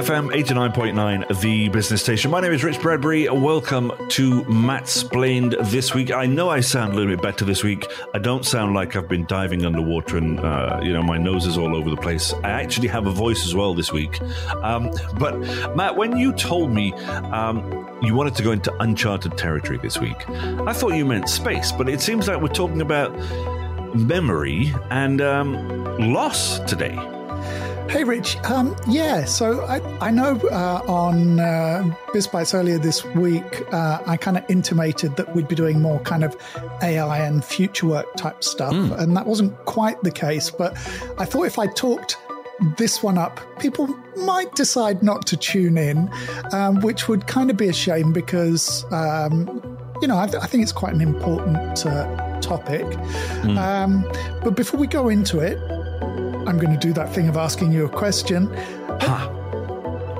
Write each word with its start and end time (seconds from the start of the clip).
BFM 0.00 0.32
89.9, 0.32 1.40
the 1.42 1.68
business 1.68 2.00
station. 2.00 2.30
My 2.30 2.40
name 2.40 2.54
is 2.54 2.64
Rich 2.64 2.80
Bradbury. 2.80 3.28
Welcome 3.28 3.92
to 4.08 4.44
Mattsplained 4.44 5.70
this 5.70 5.92
week. 5.92 6.10
I 6.10 6.24
know 6.24 6.48
I 6.48 6.60
sound 6.60 6.94
a 6.94 6.96
little 6.96 7.14
bit 7.14 7.20
better 7.20 7.44
this 7.44 7.62
week. 7.62 7.86
I 8.14 8.18
don't 8.18 8.46
sound 8.46 8.72
like 8.72 8.96
I've 8.96 9.08
been 9.08 9.26
diving 9.26 9.66
underwater 9.66 10.16
and, 10.16 10.40
uh, 10.40 10.80
you 10.82 10.94
know, 10.94 11.02
my 11.02 11.18
nose 11.18 11.44
is 11.44 11.58
all 11.58 11.76
over 11.76 11.90
the 11.90 11.98
place. 11.98 12.32
I 12.42 12.48
actually 12.48 12.88
have 12.88 13.06
a 13.06 13.10
voice 13.10 13.44
as 13.44 13.54
well 13.54 13.74
this 13.74 13.92
week. 13.92 14.18
Um, 14.62 14.90
but, 15.18 15.38
Matt, 15.76 15.96
when 15.96 16.16
you 16.16 16.32
told 16.32 16.72
me 16.72 16.94
um, 16.94 17.86
you 18.00 18.14
wanted 18.14 18.34
to 18.36 18.42
go 18.42 18.52
into 18.52 18.74
uncharted 18.80 19.36
territory 19.36 19.78
this 19.82 19.98
week, 19.98 20.26
I 20.30 20.72
thought 20.72 20.94
you 20.94 21.04
meant 21.04 21.28
space, 21.28 21.72
but 21.72 21.90
it 21.90 22.00
seems 22.00 22.26
like 22.26 22.40
we're 22.40 22.48
talking 22.48 22.80
about 22.80 23.14
memory 23.94 24.72
and 24.88 25.20
um, 25.20 25.98
loss 26.14 26.58
today. 26.60 27.19
Hey, 27.90 28.04
Rich. 28.04 28.36
Um, 28.44 28.76
yeah, 28.86 29.24
so 29.24 29.62
I, 29.62 29.80
I 29.98 30.12
know 30.12 30.36
uh, 30.52 30.80
on 30.86 31.40
uh, 31.40 31.82
BizBytes 32.14 32.54
earlier 32.54 32.78
this 32.78 33.04
week, 33.04 33.64
uh, 33.72 34.00
I 34.06 34.16
kind 34.16 34.38
of 34.38 34.44
intimated 34.48 35.16
that 35.16 35.34
we'd 35.34 35.48
be 35.48 35.56
doing 35.56 35.82
more 35.82 35.98
kind 36.02 36.22
of 36.22 36.36
AI 36.82 37.18
and 37.18 37.44
future 37.44 37.88
work 37.88 38.06
type 38.14 38.44
stuff. 38.44 38.72
Mm. 38.72 38.96
And 38.96 39.16
that 39.16 39.26
wasn't 39.26 39.56
quite 39.64 40.00
the 40.04 40.12
case. 40.12 40.50
But 40.50 40.74
I 41.18 41.24
thought 41.24 41.46
if 41.46 41.58
I 41.58 41.66
talked 41.66 42.16
this 42.78 43.02
one 43.02 43.18
up, 43.18 43.40
people 43.58 43.88
might 44.18 44.54
decide 44.54 45.02
not 45.02 45.26
to 45.26 45.36
tune 45.36 45.76
in, 45.76 46.08
um, 46.52 46.80
which 46.82 47.08
would 47.08 47.26
kind 47.26 47.50
of 47.50 47.56
be 47.56 47.66
a 47.66 47.72
shame 47.72 48.12
because, 48.12 48.84
um, 48.92 49.48
you 50.00 50.06
know, 50.06 50.16
I, 50.16 50.26
th- 50.26 50.40
I, 50.40 50.46
think 50.46 50.62
it's 50.62 50.70
quite 50.70 50.94
an 50.94 51.00
important 51.00 51.84
uh, 51.84 52.40
topic. 52.40 52.86
Mm. 53.42 53.58
Um, 53.58 54.12
but 54.44 54.54
before 54.54 54.78
we 54.78 54.86
go 54.86 55.08
into 55.08 55.40
it, 55.40 55.58
I'm 56.46 56.58
going 56.58 56.72
to 56.72 56.78
do 56.78 56.92
that 56.94 57.14
thing 57.14 57.28
of 57.28 57.36
asking 57.36 57.72
you 57.72 57.84
a 57.84 57.88
question. 57.88 58.52
Huh. 59.00 59.30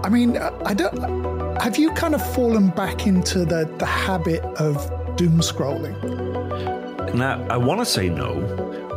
I 0.02 0.08
mean, 0.08 0.36
I 0.36 0.74
don't. 0.74 1.60
Have 1.60 1.76
you 1.76 1.90
kind 1.92 2.14
of 2.14 2.34
fallen 2.34 2.70
back 2.70 3.06
into 3.06 3.44
the 3.44 3.64
the 3.78 3.86
habit 3.86 4.42
of 4.58 4.76
doom 5.16 5.40
scrolling? 5.40 5.94
Now, 7.14 7.46
I 7.48 7.56
want 7.56 7.80
to 7.80 7.84
say 7.84 8.08
no, 8.08 8.40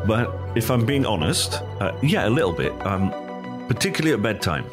but 0.08 0.34
if 0.56 0.70
I'm 0.70 0.86
being 0.86 1.06
honest, 1.06 1.62
uh, 1.80 1.98
yeah, 2.02 2.28
a 2.28 2.30
little 2.30 2.54
bit. 2.54 2.72
Um, 2.86 3.12
particularly 3.68 4.14
at 4.14 4.22
bedtime. 4.22 4.66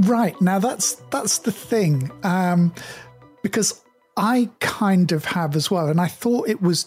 Right 0.00 0.38
now, 0.40 0.58
that's 0.58 0.94
that's 1.10 1.38
the 1.38 1.52
thing, 1.52 2.10
um, 2.22 2.72
because 3.42 3.82
I 4.16 4.50
kind 4.60 5.12
of 5.12 5.24
have 5.26 5.56
as 5.56 5.70
well, 5.70 5.88
and 5.88 6.00
I 6.00 6.08
thought 6.08 6.48
it 6.48 6.62
was 6.62 6.86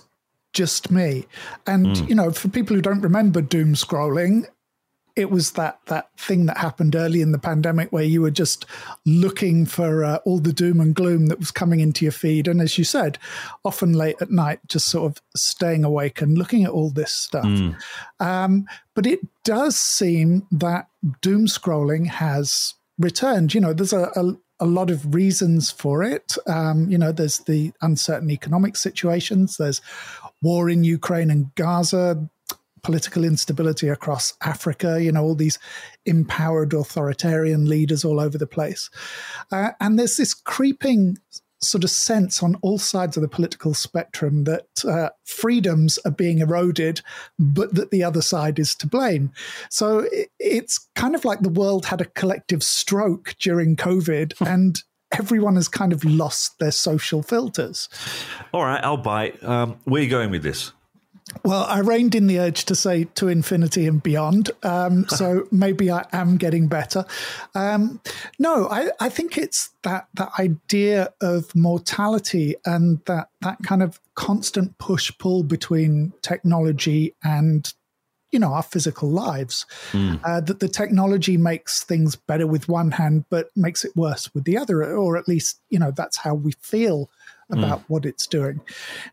just 0.53 0.92
me. 0.92 1.25
And 1.67 1.88
mm. 1.88 2.09
you 2.09 2.16
know, 2.16 2.31
for 2.31 2.49
people 2.49 2.75
who 2.75 2.81
don't 2.81 3.02
remember 3.02 3.42
doom 3.42 3.73
scrolling, 3.73 4.45
it 5.16 5.30
was 5.30 5.52
that 5.52 5.80
that 5.88 6.09
thing 6.17 6.45
that 6.45 6.58
happened 6.58 6.95
early 6.95 7.22
in 7.22 7.31
the 7.31 7.40
pandemic 7.40 7.92
where 7.92 8.04
you 8.04 8.22
were 8.22 8.31
just 8.31 8.66
looking 9.06 9.66
for 9.66 10.04
uh, 10.04 10.17
all 10.26 10.40
the 10.40 10.54
doom 10.54 10.80
and 10.80 10.95
gloom 10.95 11.28
that 11.28 11.40
was 11.40 11.52
coming 11.52 11.80
into 11.80 12.06
your 12.06 12.12
feed. 12.12 12.48
And 12.48 12.62
as 12.62 12.78
you 12.78 12.84
said 12.84 13.17
often 13.64 13.94
late 13.94 14.22
at 14.22 14.32
night 14.32 14.59
just 14.67 14.88
sort 14.88 15.12
of 15.12 15.22
staying 15.36 15.84
awake 15.84 16.22
and 16.22 16.38
looking 16.38 16.64
at 16.64 16.72
all 16.72 16.89
this 16.89 17.12
stuff. 17.12 17.45
Mm. 17.45 17.76
um, 18.20 18.66
but 18.94 19.06
it 19.06 19.20
does 19.44 19.78
seem 19.78 20.48
that 20.52 20.88
doom 21.22 21.48
scrolling 21.48 22.08
has 22.08 22.76
returned. 22.98 23.54
You 23.54 23.62
know 23.62 23.73
there's 23.73 23.94
a, 23.94 24.12
a 24.16 24.38
a 24.62 24.66
lot 24.66 24.92
of 24.92 25.16
reasons 25.16 25.72
for 25.72 26.04
it. 26.04 26.38
Um, 26.45 26.88
you 26.88 26.98
know, 26.98 27.12
there's 27.12 27.39
the 27.39 27.73
uncertain 27.82 28.30
economic 28.30 28.78
situations, 28.78 29.58
there's 29.58 29.82
war 30.42 30.70
in 30.70 30.83
Ukraine 30.83 31.32
and 31.32 31.54
Gaza, 31.55 32.30
political 32.83 33.23
instability 33.23 33.87
across 33.87 34.33
Africa, 34.42 35.02
you 35.02 35.11
know, 35.11 35.23
all 35.23 35.36
these 35.36 35.59
empowered 36.05 36.73
authoritarian 36.73 37.67
leaders 37.67 38.03
all 38.03 38.19
over 38.19 38.37
the 38.37 38.47
place. 38.47 38.89
Uh, 39.52 39.71
and 39.80 39.97
there's 39.97 40.17
this 40.17 40.33
creeping 40.33 41.17
sort 41.64 41.83
of 41.83 41.92
sense 41.92 42.42
on 42.42 42.55
all 42.61 42.80
sides 42.80 43.15
of 43.15 43.21
the 43.21 43.30
political 43.30 43.73
spectrum 43.73 44.45
that 44.45 44.83
uh, 44.83 45.09
freedoms 45.25 45.99
are 46.05 46.11
being 46.11 46.39
eroded, 46.39 47.02
but 47.37 47.75
that 47.75 47.92
the 47.92 48.03
other 48.03 48.21
side 48.21 48.58
is 48.58 48.73
to 48.75 48.87
blame. 48.87 49.31
So 49.69 50.08
it's 50.39 50.89
kind 50.95 51.13
of 51.13 51.23
like 51.23 51.42
the 51.42 51.49
world 51.49 51.86
had 51.86 52.02
a 52.02 52.05
collective 52.05 52.63
stroke 52.63 53.36
during 53.39 53.75
COVID 53.75 54.33
and 54.42 54.81
everyone 55.11 55.55
has 55.55 55.67
kind 55.67 55.93
of 55.93 56.03
lost 56.03 56.58
their 56.59 56.71
social 56.71 57.21
filters. 57.21 57.89
All 58.53 58.63
right, 58.63 58.83
I'll 58.83 58.98
bite. 58.98 59.42
Um, 59.43 59.77
where 59.83 60.02
are 60.02 60.03
you 60.03 60.09
going 60.09 60.31
with 60.31 60.43
this? 60.43 60.71
Well, 61.43 61.64
I 61.64 61.80
reined 61.80 62.15
in 62.15 62.27
the 62.27 62.39
urge 62.39 62.65
to 62.65 62.76
say 62.76 63.05
to 63.15 63.27
infinity 63.27 63.87
and 63.87 64.02
beyond. 64.02 64.52
Um, 64.64 65.05
so 65.09 65.48
maybe 65.52 65.92
I 65.92 66.05
am 66.11 66.37
getting 66.37 66.67
better. 66.67 67.05
Um, 67.55 68.02
no, 68.37 68.67
I, 68.70 68.92
I, 68.99 69.09
think 69.09 69.37
it's 69.37 69.70
that 69.83 70.08
that 70.15 70.31
idea 70.39 71.14
of 71.21 71.54
mortality 71.55 72.55
and 72.65 72.99
that 73.05 73.30
that 73.42 73.60
kind 73.64 73.81
of 73.81 73.99
constant 74.15 74.77
push 74.77 75.11
pull 75.17 75.43
between 75.43 76.14
technology 76.21 77.15
and 77.23 77.73
you 78.31 78.39
know 78.39 78.54
our 78.54 78.64
physical 78.64 79.10
lives. 79.10 79.65
Mm. 79.92 80.20
Uh, 80.23 80.42
that 80.42 80.60
the 80.60 80.70
technology 80.70 81.37
makes 81.37 81.83
things 81.83 82.15
better 82.15 82.48
with 82.48 82.67
one 82.67 82.92
hand, 82.92 83.26
but 83.30 83.49
makes 83.55 83.83
it 83.86 83.95
worse 83.95 84.33
with 84.33 84.43
the 84.43 84.58
other, 84.58 84.83
or 84.95 85.17
at 85.17 85.27
least 85.27 85.61
you 85.70 85.80
know 85.80 85.92
that's 85.92 86.17
how 86.17 86.33
we 86.33 86.52
feel 86.61 87.10
about 87.49 87.80
mm. 87.80 87.86
what 87.87 88.05
it's 88.05 88.27
doing. 88.27 88.61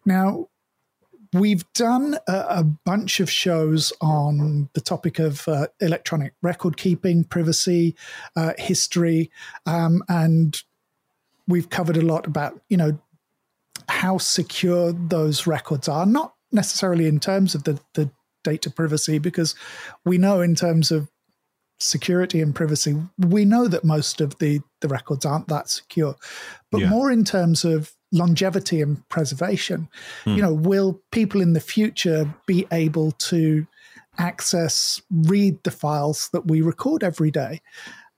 Now 0.04 0.48
We've 1.32 1.70
done 1.74 2.18
a, 2.26 2.32
a, 2.48 2.64
bunch 2.64 3.20
of 3.20 3.30
shows 3.30 3.92
on 4.00 4.68
the 4.72 4.80
topic 4.80 5.18
of 5.18 5.46
uh, 5.46 5.66
electronic 5.80 6.32
record 6.42 6.76
keeping, 6.76 7.24
privacy, 7.24 7.96
uh, 8.34 8.54
history, 8.56 9.30
um, 9.66 10.02
and 10.08 10.60
we've 11.46 11.68
covered 11.68 11.96
a 11.96 12.02
lot 12.02 12.26
about, 12.26 12.60
you 12.68 12.76
know, 12.76 12.98
how 13.88 14.18
secure 14.18 14.92
those 14.92 15.46
records 15.46 15.88
are, 15.88 16.06
not 16.06 16.34
necessarily 16.52 17.06
in 17.06 17.20
terms 17.20 17.54
of 17.54 17.64
the, 17.64 17.78
the 17.94 18.10
data 18.44 18.70
privacy, 18.70 19.18
because 19.18 19.54
we 20.04 20.18
know 20.18 20.40
in 20.40 20.54
terms 20.54 20.90
of 20.90 21.10
security 21.78 22.40
and 22.40 22.54
privacy, 22.54 22.96
we 23.18 23.44
know 23.44 23.68
that 23.68 23.84
most 23.84 24.20
of 24.20 24.38
the, 24.38 24.60
the 24.80 24.88
records 24.88 25.24
aren't 25.24 25.48
that 25.48 25.68
secure, 25.68 26.16
but 26.70 26.82
yeah. 26.82 26.88
more 26.88 27.10
in 27.10 27.24
terms 27.24 27.64
of 27.64 27.94
longevity 28.12 28.80
and 28.80 29.06
preservation. 29.08 29.88
Hmm. 30.24 30.36
You 30.36 30.42
know, 30.42 30.54
will 30.54 31.00
people 31.12 31.40
in 31.40 31.52
the 31.52 31.60
future 31.60 32.34
be 32.46 32.66
able 32.72 33.12
to 33.12 33.66
access, 34.18 35.00
read 35.10 35.62
the 35.62 35.70
files 35.70 36.28
that 36.32 36.46
we 36.46 36.60
record 36.60 37.04
every 37.04 37.30
day? 37.30 37.60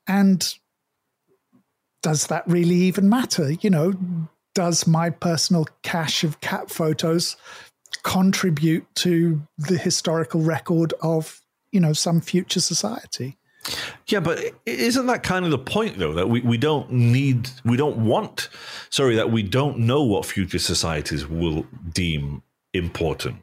And 0.06 0.54
does 2.02 2.28
that 2.28 2.44
really 2.46 2.76
even 2.76 3.08
matter? 3.08 3.52
You 3.52 3.70
know, 3.70 3.94
does 4.54 4.86
my 4.86 5.10
personal 5.10 5.66
cache 5.82 6.24
of 6.24 6.40
cat 6.40 6.70
photos 6.70 7.36
contribute 8.02 8.86
to 8.96 9.42
the 9.58 9.76
historical 9.76 10.40
record 10.40 10.94
of, 11.02 11.40
you 11.72 11.80
know, 11.80 11.92
some 11.92 12.20
future 12.20 12.60
society? 12.60 13.36
Yeah, 14.06 14.20
but 14.20 14.42
isn't 14.66 15.06
that 15.06 15.22
kind 15.22 15.44
of 15.44 15.50
the 15.50 15.58
point, 15.58 15.98
though, 15.98 16.12
that 16.14 16.28
we, 16.28 16.40
we 16.40 16.56
don't 16.56 16.90
need, 16.90 17.50
we 17.64 17.76
don't 17.76 17.98
want, 17.98 18.48
sorry, 18.88 19.14
that 19.16 19.30
we 19.30 19.42
don't 19.42 19.78
know 19.78 20.02
what 20.02 20.26
future 20.26 20.58
societies 20.58 21.28
will 21.28 21.66
deem 21.92 22.42
important? 22.72 23.36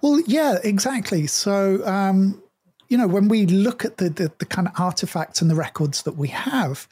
Well, 0.00 0.20
yeah, 0.26 0.58
exactly. 0.62 1.26
So, 1.26 1.84
um, 1.86 2.42
you 2.88 2.98
know, 2.98 3.06
when 3.06 3.28
we 3.28 3.46
look 3.46 3.84
at 3.84 3.96
the, 3.96 4.10
the, 4.10 4.32
the, 4.38 4.46
kind 4.46 4.68
of 4.68 4.78
artifacts 4.78 5.40
and 5.40 5.50
the 5.50 5.54
records 5.54 6.02
that 6.02 6.16
we 6.16 6.28
have 6.28 6.86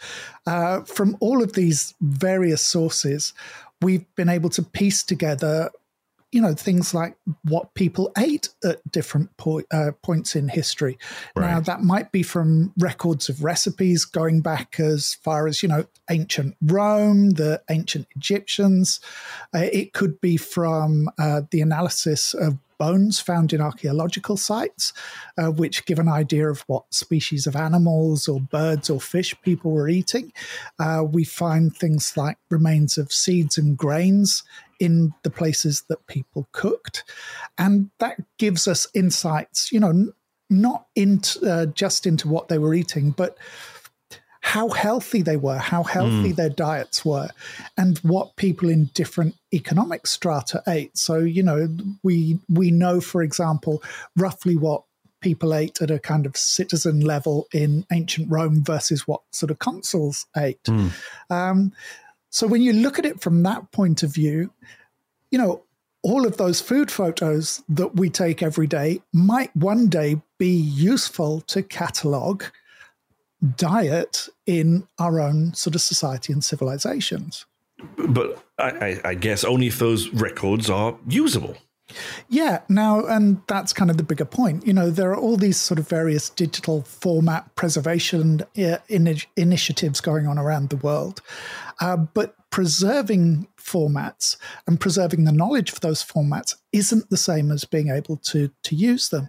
uh, 0.46 0.80
from 0.82 1.16
all 1.20 1.42
of 1.42 1.52
these 1.52 1.94
various 2.00 2.62
sources, 2.62 3.34
we've 3.82 4.06
been 4.14 4.28
able 4.28 4.50
to 4.50 4.62
piece 4.62 5.02
together 5.02 5.70
you 6.32 6.40
know 6.40 6.54
things 6.54 6.94
like 6.94 7.16
what 7.44 7.74
people 7.74 8.10
ate 8.18 8.48
at 8.64 8.80
different 8.90 9.36
po- 9.36 9.62
uh, 9.70 9.92
points 10.02 10.34
in 10.34 10.48
history. 10.48 10.98
Right. 11.36 11.50
Now 11.50 11.60
that 11.60 11.82
might 11.82 12.10
be 12.10 12.22
from 12.22 12.72
records 12.78 13.28
of 13.28 13.44
recipes 13.44 14.04
going 14.04 14.40
back 14.40 14.80
as 14.80 15.14
far 15.22 15.46
as 15.46 15.62
you 15.62 15.68
know 15.68 15.84
ancient 16.10 16.56
Rome, 16.62 17.30
the 17.30 17.62
ancient 17.70 18.08
Egyptians. 18.16 18.98
Uh, 19.54 19.68
it 19.72 19.92
could 19.92 20.20
be 20.20 20.36
from 20.36 21.08
uh, 21.18 21.42
the 21.50 21.60
analysis 21.60 22.34
of 22.34 22.58
bones 22.82 23.20
found 23.20 23.52
in 23.52 23.60
archaeological 23.60 24.36
sites, 24.36 24.92
uh, 25.38 25.52
which 25.52 25.86
give 25.86 26.00
an 26.00 26.08
idea 26.08 26.48
of 26.48 26.64
what 26.66 26.92
species 26.92 27.46
of 27.46 27.54
animals 27.54 28.26
or 28.26 28.40
birds 28.40 28.90
or 28.90 29.00
fish 29.00 29.36
people 29.42 29.70
were 29.70 29.88
eating. 29.88 30.32
Uh, 30.80 31.04
we 31.08 31.22
find 31.22 31.76
things 31.76 32.16
like 32.16 32.38
remains 32.50 32.98
of 32.98 33.12
seeds 33.12 33.56
and 33.56 33.76
grains 33.76 34.42
in 34.80 35.14
the 35.22 35.30
places 35.30 35.84
that 35.88 36.08
people 36.08 36.48
cooked. 36.50 37.04
And 37.56 37.90
that 38.00 38.16
gives 38.36 38.66
us 38.66 38.88
insights, 38.94 39.70
you 39.70 39.78
know, 39.78 40.12
not 40.50 40.86
into, 40.96 41.48
uh, 41.48 41.66
just 41.66 42.04
into 42.04 42.26
what 42.26 42.48
they 42.48 42.58
were 42.58 42.74
eating, 42.74 43.12
but 43.12 43.38
how 44.42 44.68
healthy 44.68 45.22
they 45.22 45.36
were, 45.36 45.56
how 45.56 45.84
healthy 45.84 46.32
mm. 46.32 46.36
their 46.36 46.50
diets 46.50 47.04
were, 47.04 47.28
and 47.78 47.98
what 47.98 48.34
people 48.36 48.68
in 48.68 48.90
different 48.92 49.36
economic 49.54 50.06
strata 50.06 50.62
ate. 50.66 50.98
So, 50.98 51.18
you 51.18 51.42
know, 51.42 51.68
we 52.02 52.38
we 52.48 52.70
know, 52.70 53.00
for 53.00 53.22
example, 53.22 53.82
roughly 54.16 54.56
what 54.56 54.82
people 55.20 55.54
ate 55.54 55.80
at 55.80 55.92
a 55.92 56.00
kind 56.00 56.26
of 56.26 56.36
citizen 56.36 57.00
level 57.00 57.46
in 57.52 57.86
ancient 57.92 58.28
Rome 58.30 58.64
versus 58.64 59.06
what 59.06 59.20
sort 59.30 59.52
of 59.52 59.60
consuls 59.60 60.26
ate. 60.36 60.62
Mm. 60.64 60.90
Um, 61.30 61.72
so 62.30 62.48
when 62.48 62.62
you 62.62 62.72
look 62.72 62.98
at 62.98 63.06
it 63.06 63.20
from 63.20 63.44
that 63.44 63.70
point 63.70 64.02
of 64.02 64.12
view, 64.12 64.50
you 65.30 65.38
know, 65.38 65.62
all 66.02 66.26
of 66.26 66.36
those 66.36 66.60
food 66.60 66.90
photos 66.90 67.62
that 67.68 67.94
we 67.94 68.10
take 68.10 68.42
every 68.42 68.66
day 68.66 69.00
might 69.12 69.54
one 69.54 69.86
day 69.86 70.20
be 70.36 70.50
useful 70.50 71.42
to 71.42 71.62
catalog 71.62 72.42
diet 73.56 74.28
in 74.46 74.86
our 74.98 75.20
own 75.20 75.54
sort 75.54 75.74
of 75.74 75.80
society 75.80 76.32
and 76.32 76.44
civilizations. 76.44 77.44
But 77.96 78.42
I, 78.58 79.00
I 79.04 79.14
guess 79.14 79.42
only 79.44 79.66
if 79.66 79.78
those 79.78 80.08
records 80.10 80.70
are 80.70 80.96
usable. 81.08 81.56
Yeah, 82.28 82.60
now, 82.68 83.04
and 83.04 83.42
that's 83.48 83.72
kind 83.72 83.90
of 83.90 83.96
the 83.96 84.02
bigger 84.02 84.24
point. 84.24 84.66
You 84.66 84.72
know, 84.72 84.90
there 84.90 85.10
are 85.10 85.16
all 85.16 85.36
these 85.36 85.60
sort 85.60 85.78
of 85.78 85.88
various 85.88 86.30
digital 86.30 86.82
format 86.82 87.54
preservation 87.54 88.42
uh, 88.56 88.78
in- 88.88 89.18
initiatives 89.36 90.00
going 90.00 90.26
on 90.26 90.38
around 90.38 90.70
the 90.70 90.76
world. 90.76 91.20
Uh, 91.80 91.96
but 91.96 92.34
preserving 92.50 93.48
formats 93.62 94.36
and 94.66 94.80
preserving 94.80 95.24
the 95.24 95.32
knowledge 95.32 95.70
for 95.70 95.80
those 95.80 96.02
formats 96.02 96.54
isn't 96.72 97.10
the 97.10 97.16
same 97.16 97.50
as 97.52 97.64
being 97.64 97.90
able 97.90 98.16
to 98.16 98.50
to 98.64 98.74
use 98.74 99.10
them. 99.10 99.28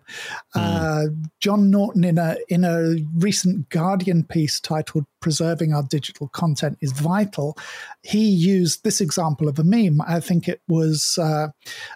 Mm. 0.55 0.61
Uh, 0.61 1.09
John 1.39 1.69
Naughton 1.69 2.03
in 2.03 2.17
a 2.17 2.37
in 2.49 2.63
a 2.63 2.95
recent 3.15 3.69
Guardian 3.69 4.23
piece 4.23 4.59
titled 4.59 5.05
"Preserving 5.19 5.73
Our 5.73 5.83
Digital 5.83 6.29
Content 6.29 6.77
is 6.81 6.91
Vital," 6.93 7.57
he 8.01 8.25
used 8.25 8.83
this 8.83 9.01
example 9.01 9.47
of 9.47 9.59
a 9.59 9.63
meme. 9.63 10.01
I 10.01 10.19
think 10.19 10.47
it 10.47 10.61
was 10.67 11.17
uh, 11.21 11.47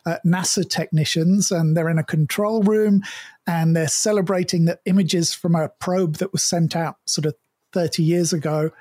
uh, 0.05 0.17
NASA 0.25 0.69
technicians, 0.69 1.51
and 1.51 1.75
they're 1.75 1.89
in 1.89 1.99
a 1.99 2.03
control 2.03 2.61
room, 2.63 3.01
and 3.45 3.75
they're 3.75 3.87
celebrating 3.87 4.65
that 4.65 4.81
images 4.85 5.33
from 5.33 5.55
a 5.55 5.69
probe 5.79 6.17
that 6.17 6.33
was 6.33 6.43
sent 6.43 6.75
out 6.75 6.97
sort 7.05 7.25
of 7.25 7.35
30 7.73 8.03
years 8.03 8.33
ago 8.33 8.71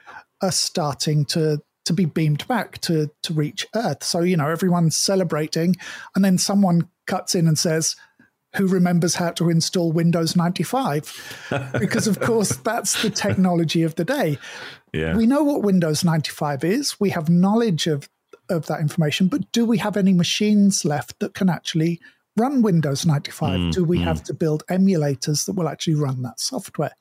are 0.43 0.53
starting 0.53 1.25
to 1.25 1.61
to 1.87 1.93
be 1.93 2.05
beamed 2.05 2.47
back 2.47 2.79
to 2.83 3.11
to 3.23 3.33
reach 3.33 3.67
Earth. 3.75 4.05
So 4.05 4.21
you 4.21 4.37
know 4.37 4.49
everyone's 4.49 4.97
celebrating, 4.97 5.77
and 6.15 6.25
then 6.25 6.39
someone 6.39 6.89
cuts 7.07 7.35
in 7.35 7.49
and 7.49 7.59
says, 7.59 7.97
"Who 8.57 8.67
remembers 8.67 9.15
how 9.15 9.31
to 9.33 9.49
install 9.49 9.93
Windows 9.93 10.37
95?" 10.37 11.73
because 11.81 12.07
of 12.07 12.21
course 12.21 12.57
that's 12.57 13.03
the 13.03 13.11
technology 13.11 13.83
of 13.83 13.95
the 13.95 14.05
day. 14.05 14.39
Yeah. 14.93 15.17
We 15.17 15.27
know 15.27 15.43
what 15.43 15.63
Windows 15.63 16.05
95 16.05 16.65
is. 16.65 17.01
We 17.01 17.11
have 17.11 17.29
knowledge 17.29 17.87
of 17.87 18.09
of 18.49 18.67
that 18.67 18.81
information, 18.81 19.29
but 19.29 19.51
do 19.53 19.65
we 19.65 19.79
have 19.79 19.97
any 19.97 20.13
machines 20.13 20.85
left 20.85 21.19
that 21.21 21.35
can 21.35 21.49
actually 21.49 22.01
run 22.37 22.63
Windows 22.63 23.07
95? 23.07 23.59
Mm, 23.59 23.73
do 23.73 23.85
we 23.85 23.99
mm. 23.99 24.05
have 24.05 24.23
to 24.25 24.35
build 24.35 24.65
emulators 24.69 25.47
that 25.47 25.55
will 25.55 25.69
actually 25.69 25.95
run 25.95 26.23
that 26.23 26.39
software? 26.39 26.95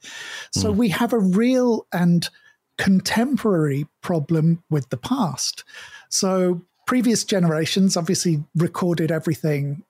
So 0.52 0.74
mm. 0.74 0.78
we 0.78 0.90
have 0.90 1.14
a 1.14 1.20
real 1.20 1.86
and 1.92 2.28
contemporary 2.78 3.88
problem 4.02 4.64
with 4.70 4.90
the 4.90 4.98
past. 4.98 5.64
So 6.10 6.62
previous 6.86 7.24
generations 7.24 7.98
obviously 7.98 8.44
recorded 8.56 9.12
everything 9.12 9.84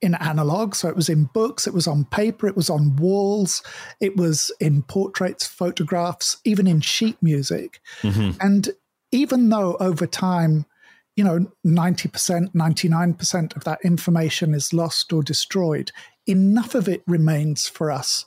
in 0.00 0.14
analog. 0.16 0.74
So 0.74 0.88
it 0.88 0.96
was 0.96 1.08
in 1.08 1.24
books, 1.24 1.66
it 1.66 1.72
was 1.72 1.86
on 1.86 2.04
paper, 2.04 2.46
it 2.46 2.56
was 2.56 2.68
on 2.68 2.96
walls, 2.96 3.62
it 4.00 4.16
was 4.16 4.52
in 4.60 4.82
portraits, 4.82 5.46
photographs, 5.46 6.36
even 6.44 6.66
in 6.66 6.80
sheet 6.80 7.16
music. 7.22 7.80
Mm-hmm. 8.02 8.32
And 8.40 8.70
even 9.12 9.48
though 9.48 9.76
over 9.76 10.06
time, 10.06 10.66
you 11.16 11.24
know, 11.24 11.46
90%, 11.66 12.52
99% 12.52 13.56
of 13.56 13.64
that 13.64 13.78
information 13.84 14.52
is 14.52 14.74
lost 14.74 15.12
or 15.12 15.22
destroyed, 15.22 15.92
enough 16.26 16.74
of 16.74 16.88
it 16.88 17.02
remains 17.06 17.68
for 17.68 17.90
us 17.90 18.26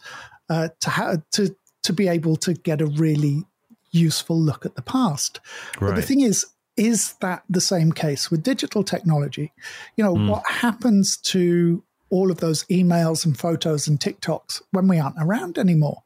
uh, 0.50 0.70
to, 0.80 0.90
ha- 0.90 1.18
to, 1.34 1.56
to 1.84 1.94
be 1.94 2.08
able 2.08 2.38
to 2.38 2.54
get 2.54 2.82
a 2.82 2.86
really 2.86 3.46
useful 3.92 4.40
look 4.40 4.66
at 4.66 4.76
the 4.76 4.82
past. 4.82 5.40
Right. 5.80 5.90
But 5.90 5.96
the 5.96 6.02
thing 6.02 6.22
is, 6.22 6.46
is 6.78 7.14
that 7.22 7.44
the 7.50 7.62
same 7.62 7.92
case 7.92 8.30
with 8.30 8.44
digital 8.44 8.84
technology? 8.84 9.52
You 9.96 10.04
know, 10.04 10.16
mm. 10.16 10.30
what 10.30 10.44
happens 10.48 11.18
to 11.18 11.84
all 12.10 12.32
of 12.32 12.38
those 12.38 12.64
emails 12.66 13.26
and 13.26 13.38
photos 13.38 13.88
and 13.88 14.00
TikToks 14.00 14.62
when 14.72 14.88
we 14.88 15.00
aren't 15.00 15.18
around 15.20 15.58
anymore? 15.58 16.04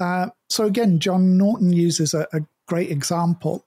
Uh, 0.00 0.28
so, 0.48 0.64
again, 0.64 1.00
John 1.00 1.36
Naughton 1.36 1.72
uses 1.72 2.14
a, 2.14 2.26
a 2.32 2.40
great 2.66 2.90
example. 2.90 3.66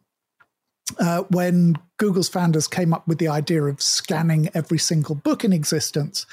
Uh, 1.00 1.24
when 1.30 1.76
Google's 1.98 2.30
founders 2.30 2.68
came 2.68 2.94
up 2.94 3.08
with 3.08 3.18
the 3.18 3.28
idea 3.28 3.64
of 3.64 3.82
scanning 3.82 4.50
every 4.54 4.78
single 4.78 5.16
book 5.16 5.44
in 5.44 5.52
existence, 5.52 6.26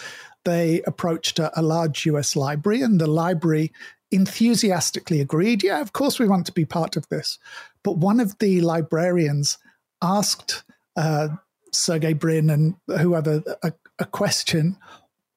they 0.44 0.82
approached 0.82 1.38
a, 1.38 1.58
a 1.58 1.62
large 1.62 2.06
US 2.06 2.36
library, 2.36 2.82
and 2.82 3.00
the 3.00 3.06
library 3.06 3.72
enthusiastically 4.12 5.20
agreed, 5.20 5.62
yeah, 5.62 5.80
of 5.80 5.92
course 5.92 6.18
we 6.18 6.28
want 6.28 6.46
to 6.46 6.52
be 6.52 6.64
part 6.64 6.96
of 6.96 7.08
this. 7.08 7.38
But 7.82 7.96
one 7.98 8.20
of 8.20 8.38
the 8.38 8.60
librarians 8.60 9.58
asked 10.02 10.62
uh, 10.96 11.28
Sergey 11.72 12.12
Brin 12.12 12.50
and 12.50 12.74
whoever 12.86 13.42
a, 13.62 13.72
a 13.98 14.04
question 14.04 14.76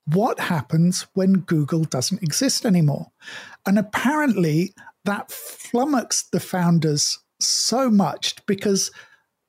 what 0.07 0.39
happens 0.39 1.07
when 1.13 1.39
Google 1.39 1.83
doesn't 1.83 2.21
exist 2.21 2.65
anymore? 2.65 3.11
And 3.65 3.79
apparently 3.79 4.73
that 5.05 5.31
flummoxed 5.31 6.31
the 6.31 6.39
founders 6.39 7.19
so 7.39 7.89
much 7.89 8.35
because 8.45 8.91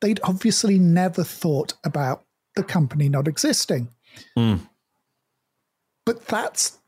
they'd 0.00 0.20
obviously 0.22 0.78
never 0.78 1.24
thought 1.24 1.74
about 1.84 2.24
the 2.54 2.62
company 2.62 3.08
not 3.08 3.28
existing. 3.28 3.88
Mm. 4.36 4.60
But 6.04 6.26
that's 6.26 6.78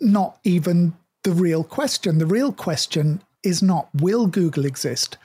not 0.00 0.38
even 0.44 0.96
the 1.24 1.32
real 1.32 1.64
question. 1.64 2.18
The 2.18 2.26
real 2.26 2.52
question 2.52 3.22
is 3.42 3.62
not 3.62 3.88
will 3.94 4.26
Google 4.26 4.64
exist? 4.64 5.16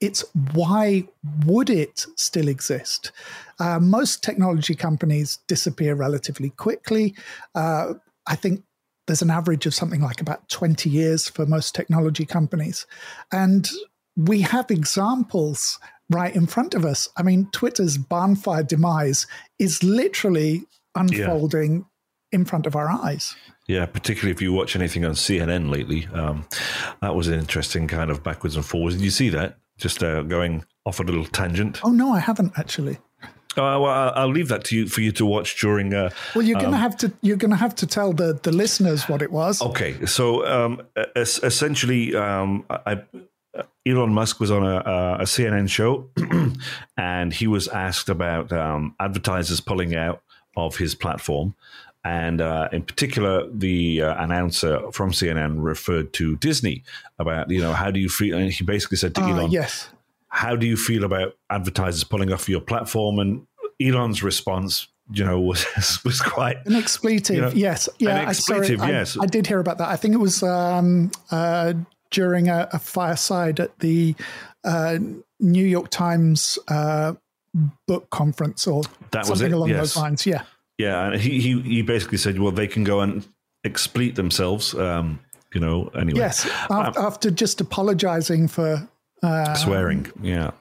It's 0.00 0.24
why 0.52 1.04
would 1.46 1.70
it 1.70 2.06
still 2.16 2.48
exist? 2.48 3.12
Uh, 3.60 3.78
most 3.78 4.22
technology 4.22 4.74
companies 4.74 5.38
disappear 5.46 5.94
relatively 5.94 6.50
quickly. 6.50 7.14
Uh, 7.54 7.94
I 8.26 8.34
think 8.34 8.64
there's 9.06 9.22
an 9.22 9.30
average 9.30 9.66
of 9.66 9.74
something 9.74 10.00
like 10.00 10.20
about 10.20 10.48
20 10.48 10.90
years 10.90 11.28
for 11.28 11.46
most 11.46 11.74
technology 11.74 12.24
companies. 12.24 12.86
And 13.32 13.68
we 14.16 14.40
have 14.42 14.70
examples 14.70 15.78
right 16.10 16.34
in 16.34 16.46
front 16.46 16.74
of 16.74 16.84
us. 16.84 17.08
I 17.16 17.22
mean, 17.22 17.48
Twitter's 17.52 17.98
barnfire 17.98 18.66
demise 18.66 19.26
is 19.58 19.82
literally 19.82 20.64
unfolding 20.94 21.74
yeah. 21.76 21.82
In 22.32 22.44
front 22.44 22.66
of 22.66 22.74
our 22.74 22.88
eyes. 22.88 23.36
Yeah, 23.66 23.86
particularly 23.86 24.32
if 24.32 24.42
you 24.42 24.52
watch 24.52 24.74
anything 24.74 25.04
on 25.04 25.12
CNN 25.12 25.70
lately. 25.70 26.08
Um, 26.12 26.46
that 27.00 27.14
was 27.14 27.28
an 27.28 27.38
interesting 27.38 27.86
kind 27.86 28.10
of 28.10 28.22
backwards 28.22 28.56
and 28.56 28.64
forwards. 28.64 28.96
Did 28.96 29.04
you 29.04 29.10
see 29.10 29.28
that? 29.30 29.58
Just 29.78 30.02
uh, 30.02 30.22
going 30.22 30.64
off 30.84 31.00
a 31.00 31.02
little 31.02 31.24
tangent. 31.24 31.80
Oh 31.84 31.90
no, 31.90 32.12
I 32.12 32.18
haven't 32.18 32.52
actually. 32.58 32.98
Uh, 33.54 33.76
well, 33.78 34.12
I'll 34.16 34.30
leave 34.30 34.48
that 34.48 34.64
to 34.64 34.76
you 34.76 34.86
for 34.86 35.02
you 35.02 35.12
to 35.12 35.26
watch 35.26 35.60
during. 35.60 35.92
Uh, 35.92 36.10
well, 36.34 36.44
you're 36.44 36.58
gonna 36.58 36.76
um, 36.76 36.82
have 36.82 36.96
to 36.98 37.12
you're 37.20 37.36
gonna 37.36 37.56
have 37.56 37.74
to 37.76 37.86
tell 37.86 38.12
the 38.12 38.38
the 38.42 38.50
listeners 38.50 39.08
what 39.08 39.20
it 39.20 39.30
was. 39.30 39.60
Okay, 39.60 40.06
so 40.06 40.46
um, 40.46 40.80
essentially, 41.16 42.14
um, 42.14 42.64
I, 42.70 43.02
Elon 43.86 44.14
Musk 44.14 44.40
was 44.40 44.50
on 44.50 44.64
a, 44.64 44.78
a 45.20 45.24
CNN 45.24 45.68
show, 45.68 46.08
and 46.96 47.32
he 47.32 47.46
was 47.46 47.68
asked 47.68 48.08
about 48.08 48.52
um, 48.52 48.94
advertisers 48.98 49.60
pulling 49.60 49.94
out 49.94 50.22
of 50.56 50.76
his 50.76 50.94
platform, 50.94 51.54
and 52.04 52.40
uh, 52.40 52.68
in 52.72 52.82
particular, 52.82 53.48
the 53.48 54.02
uh, 54.02 54.22
announcer 54.22 54.90
from 54.90 55.12
CNN 55.12 55.56
referred 55.58 56.12
to 56.14 56.36
Disney 56.36 56.82
about, 57.18 57.50
you 57.50 57.60
know, 57.60 57.72
how 57.72 57.90
do 57.90 58.00
you 58.00 58.08
feel? 58.08 58.36
And 58.38 58.50
he 58.50 58.64
basically 58.64 58.96
said 58.96 59.14
to 59.14 59.22
uh, 59.22 59.28
Elon, 59.28 59.50
yes. 59.50 59.88
How 60.28 60.56
do 60.56 60.66
you 60.66 60.76
feel 60.76 61.04
about 61.04 61.36
advertisers 61.50 62.04
pulling 62.04 62.32
off 62.32 62.48
your 62.48 62.60
platform? 62.60 63.18
And 63.18 63.46
Elon's 63.80 64.22
response, 64.22 64.88
you 65.12 65.24
know, 65.24 65.40
was 65.40 65.64
was 66.04 66.20
quite 66.20 66.56
an 66.66 66.74
expletive. 66.74 67.36
You 67.36 67.42
know, 67.42 67.50
yes, 67.50 67.88
yeah, 67.98 68.16
an 68.16 68.28
expletive. 68.28 68.80
Sorry, 68.80 68.92
yes, 68.92 69.16
I, 69.18 69.24
I, 69.24 69.26
did 69.26 69.46
hear 69.46 69.60
about 69.60 69.78
that. 69.78 69.88
I 69.88 69.96
think 69.96 70.14
it 70.14 70.18
was 70.18 70.42
um, 70.42 71.10
uh, 71.30 71.74
during 72.10 72.48
a, 72.48 72.68
a, 72.72 72.78
fireside 72.78 73.60
at 73.60 73.78
the 73.80 74.14
uh, 74.64 74.98
New 75.38 75.66
York 75.66 75.90
Times 75.90 76.58
uh, 76.68 77.12
book 77.86 78.08
conference 78.10 78.66
or 78.66 78.82
that 79.10 79.26
something 79.26 79.52
along 79.52 79.68
yes. 79.68 79.78
those 79.78 79.96
lines. 79.96 80.26
Yeah. 80.26 80.42
Yeah, 80.78 81.06
and 81.12 81.20
he, 81.20 81.40
he 81.40 81.60
he 81.60 81.82
basically 81.82 82.18
said, 82.18 82.38
well, 82.38 82.52
they 82.52 82.66
can 82.66 82.84
go 82.84 83.00
and 83.00 83.26
explete 83.64 84.16
themselves. 84.16 84.74
Um, 84.74 85.20
you 85.54 85.60
know, 85.60 85.88
anyway. 85.94 86.18
Yes, 86.20 86.46
after, 86.70 86.98
um, 86.98 87.06
after 87.06 87.30
just 87.30 87.60
apologizing 87.60 88.48
for 88.48 88.88
uh, 89.22 89.54
swearing. 89.54 90.10
Yeah. 90.22 90.52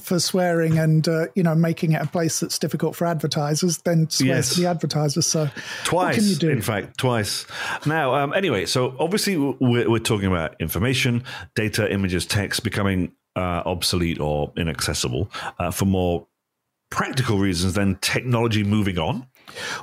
for 0.00 0.18
swearing 0.20 0.78
and 0.78 1.06
uh, 1.08 1.26
you 1.34 1.42
know 1.42 1.54
making 1.54 1.92
it 1.92 2.00
a 2.00 2.06
place 2.06 2.40
that's 2.40 2.58
difficult 2.58 2.94
for 2.96 3.06
advertisers, 3.06 3.78
then 3.78 4.08
swear 4.08 4.36
Yes. 4.36 4.54
to 4.54 4.60
the 4.60 4.66
advertisers. 4.68 5.26
So 5.26 5.50
Twice, 5.84 5.92
what 5.92 6.14
can 6.14 6.24
you 6.24 6.36
do? 6.36 6.48
in 6.48 6.62
fact, 6.62 6.96
twice. 6.96 7.44
Now, 7.84 8.14
um, 8.14 8.32
anyway, 8.32 8.66
so 8.66 8.94
obviously 9.00 9.36
we're, 9.36 9.90
we're 9.90 9.98
talking 9.98 10.28
about 10.28 10.54
information, 10.60 11.24
data, 11.56 11.92
images, 11.92 12.24
text 12.24 12.62
becoming 12.62 13.12
uh, 13.34 13.62
obsolete 13.66 14.20
or 14.20 14.52
inaccessible 14.56 15.30
uh, 15.58 15.70
for 15.72 15.84
more 15.84 16.26
practical 16.90 17.38
reasons 17.38 17.74
than 17.74 17.96
technology 17.96 18.62
moving 18.62 18.96
on. 18.98 19.26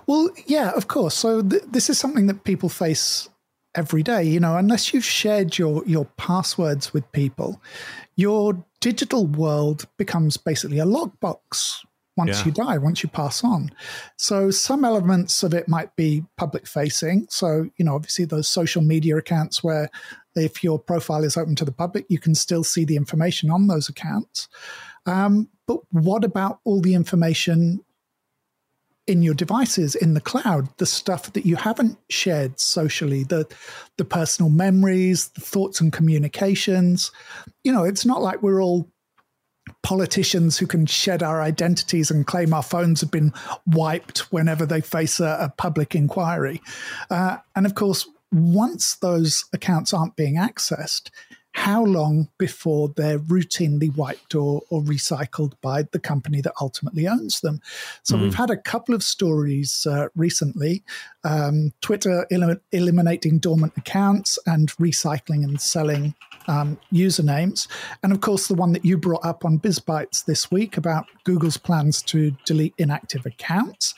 Well, 0.07 0.29
yeah, 0.45 0.71
of 0.71 0.87
course. 0.87 1.15
So 1.15 1.41
th- 1.41 1.63
this 1.71 1.89
is 1.89 1.97
something 1.97 2.27
that 2.27 2.43
people 2.43 2.69
face 2.69 3.29
every 3.75 4.03
day. 4.03 4.23
You 4.23 4.39
know, 4.39 4.57
unless 4.57 4.93
you've 4.93 5.05
shared 5.05 5.57
your 5.57 5.83
your 5.85 6.05
passwords 6.17 6.93
with 6.93 7.09
people, 7.11 7.61
your 8.15 8.63
digital 8.81 9.25
world 9.25 9.85
becomes 9.97 10.37
basically 10.37 10.79
a 10.79 10.85
lockbox 10.85 11.79
once 12.15 12.39
Yeah. 12.39 12.45
you 12.45 12.51
die, 12.51 12.77
once 12.77 13.01
you 13.01 13.09
pass 13.09 13.43
on. 13.43 13.71
So 14.17 14.51
some 14.51 14.85
elements 14.85 15.41
of 15.41 15.53
it 15.53 15.67
might 15.67 15.95
be 15.95 16.23
public 16.37 16.67
facing. 16.67 17.25
So, 17.29 17.69
you 17.77 17.85
know, 17.85 17.95
obviously 17.95 18.25
those 18.25 18.47
social 18.47 18.83
media 18.83 19.17
accounts 19.17 19.63
where 19.63 19.89
if 20.35 20.63
your 20.63 20.77
profile 20.77 21.23
is 21.23 21.37
open 21.37 21.55
to 21.55 21.65
the 21.65 21.71
public, 21.71 22.05
you 22.09 22.19
can 22.19 22.35
still 22.35 22.63
see 22.63 22.85
the 22.85 22.95
information 22.97 23.49
on 23.49 23.65
those 23.65 23.89
accounts. 23.89 24.47
Um, 25.07 25.49
but 25.65 25.79
what 25.91 26.23
about 26.23 26.59
all 26.65 26.81
the 26.81 26.93
information 26.93 27.83
in 29.05 29.21
your 29.21 29.33
devices 29.33 29.95
in 29.95 30.13
the 30.13 30.21
cloud 30.21 30.69
the 30.77 30.85
stuff 30.85 31.33
that 31.33 31.45
you 31.45 31.57
haven't 31.57 31.97
shared 32.09 32.57
socially 32.57 33.23
the 33.25 33.45
the 33.97 34.05
personal 34.05 34.49
memories 34.49 35.29
the 35.29 35.41
thoughts 35.41 35.81
and 35.81 35.91
communications. 35.91 37.11
You 37.63 37.71
know 37.71 37.83
it's 37.83 38.05
not 38.05 38.21
like 38.21 38.41
we're 38.41 38.61
all 38.61 38.89
politicians 39.81 40.57
who 40.57 40.67
can 40.67 40.85
shed 40.85 41.23
our 41.23 41.41
identities 41.41 42.11
and 42.11 42.27
claim 42.27 42.53
our 42.53 42.63
phones 42.63 43.01
have 43.01 43.11
been 43.11 43.33
wiped 43.65 44.31
whenever 44.31 44.65
they 44.65 44.81
face 44.81 45.19
a, 45.19 45.37
a 45.39 45.53
public 45.57 45.95
inquiry. 45.95 46.61
Uh, 47.09 47.37
and 47.55 47.65
of 47.65 47.75
course 47.75 48.07
once 48.31 48.95
those 48.95 49.45
accounts 49.53 49.93
aren't 49.93 50.15
being 50.15 50.35
accessed 50.35 51.11
how 51.53 51.83
long 51.83 52.29
before 52.37 52.89
they're 52.95 53.19
routinely 53.19 53.95
wiped 53.95 54.35
or, 54.35 54.61
or 54.69 54.81
recycled 54.81 55.53
by 55.61 55.83
the 55.91 55.99
company 55.99 56.41
that 56.41 56.53
ultimately 56.59 57.07
owns 57.07 57.41
them. 57.41 57.61
So 58.01 58.17
we've 58.17 58.33
had 58.33 58.49
a 58.49 58.57
couple 58.57 58.95
of 58.95 59.03
stories 59.03 59.85
uh, 59.89 60.07
recently 60.15 60.83
um, 61.23 61.71
Twitter 61.81 62.25
elim- 62.31 62.59
eliminating 62.71 63.39
dormant 63.39 63.73
accounts 63.77 64.39
and 64.45 64.69
recycling 64.73 65.43
and 65.43 65.61
selling 65.61 66.15
um, 66.47 66.79
usernames. 66.91 67.67
And 68.01 68.11
of 68.11 68.21
course, 68.21 68.47
the 68.47 68.55
one 68.55 68.73
that 68.73 68.83
you 68.83 68.97
brought 68.97 69.23
up 69.23 69.45
on 69.45 69.59
BizBytes 69.59 70.25
this 70.25 70.51
week 70.51 70.75
about 70.75 71.05
Google's 71.23 71.57
plans 71.57 72.01
to 72.03 72.35
delete 72.45 72.73
inactive 72.77 73.25
accounts. 73.25 73.93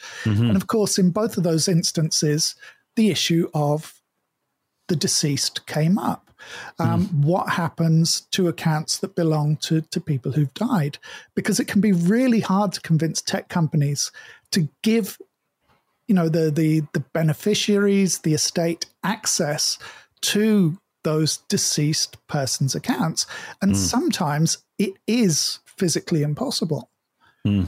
And 0.49 0.55
of 0.55 0.67
course, 0.67 0.99
in 0.99 1.09
both 1.09 1.37
of 1.37 1.43
those 1.43 1.67
instances, 1.67 2.55
the 2.95 3.09
issue 3.09 3.49
of 3.53 3.94
the 4.87 4.95
deceased 4.95 5.65
came 5.65 5.97
up. 5.97 6.31
Um, 6.79 7.05
hmm. 7.05 7.21
What 7.23 7.49
happens 7.49 8.21
to 8.31 8.47
accounts 8.47 8.99
that 8.99 9.15
belong 9.15 9.57
to, 9.57 9.81
to 9.81 9.99
people 9.99 10.31
who've 10.33 10.53
died? 10.53 10.97
Because 11.35 11.59
it 11.59 11.67
can 11.67 11.81
be 11.81 11.91
really 11.91 12.39
hard 12.39 12.73
to 12.73 12.81
convince 12.81 13.21
tech 13.21 13.49
companies 13.49 14.11
to 14.51 14.69
give, 14.83 15.17
you 16.07 16.13
know, 16.15 16.29
the 16.29 16.51
the 16.51 16.83
the 16.93 16.99
beneficiaries, 16.99 18.19
the 18.19 18.33
estate 18.33 18.85
access 19.03 19.79
to 20.21 20.77
those 21.03 21.37
deceased 21.49 22.17
persons' 22.27 22.75
accounts, 22.75 23.25
and 23.61 23.71
hmm. 23.71 23.77
sometimes 23.77 24.59
it 24.77 24.93
is 25.07 25.59
physically 25.65 26.21
impossible. 26.21 26.89
Hmm. 27.43 27.65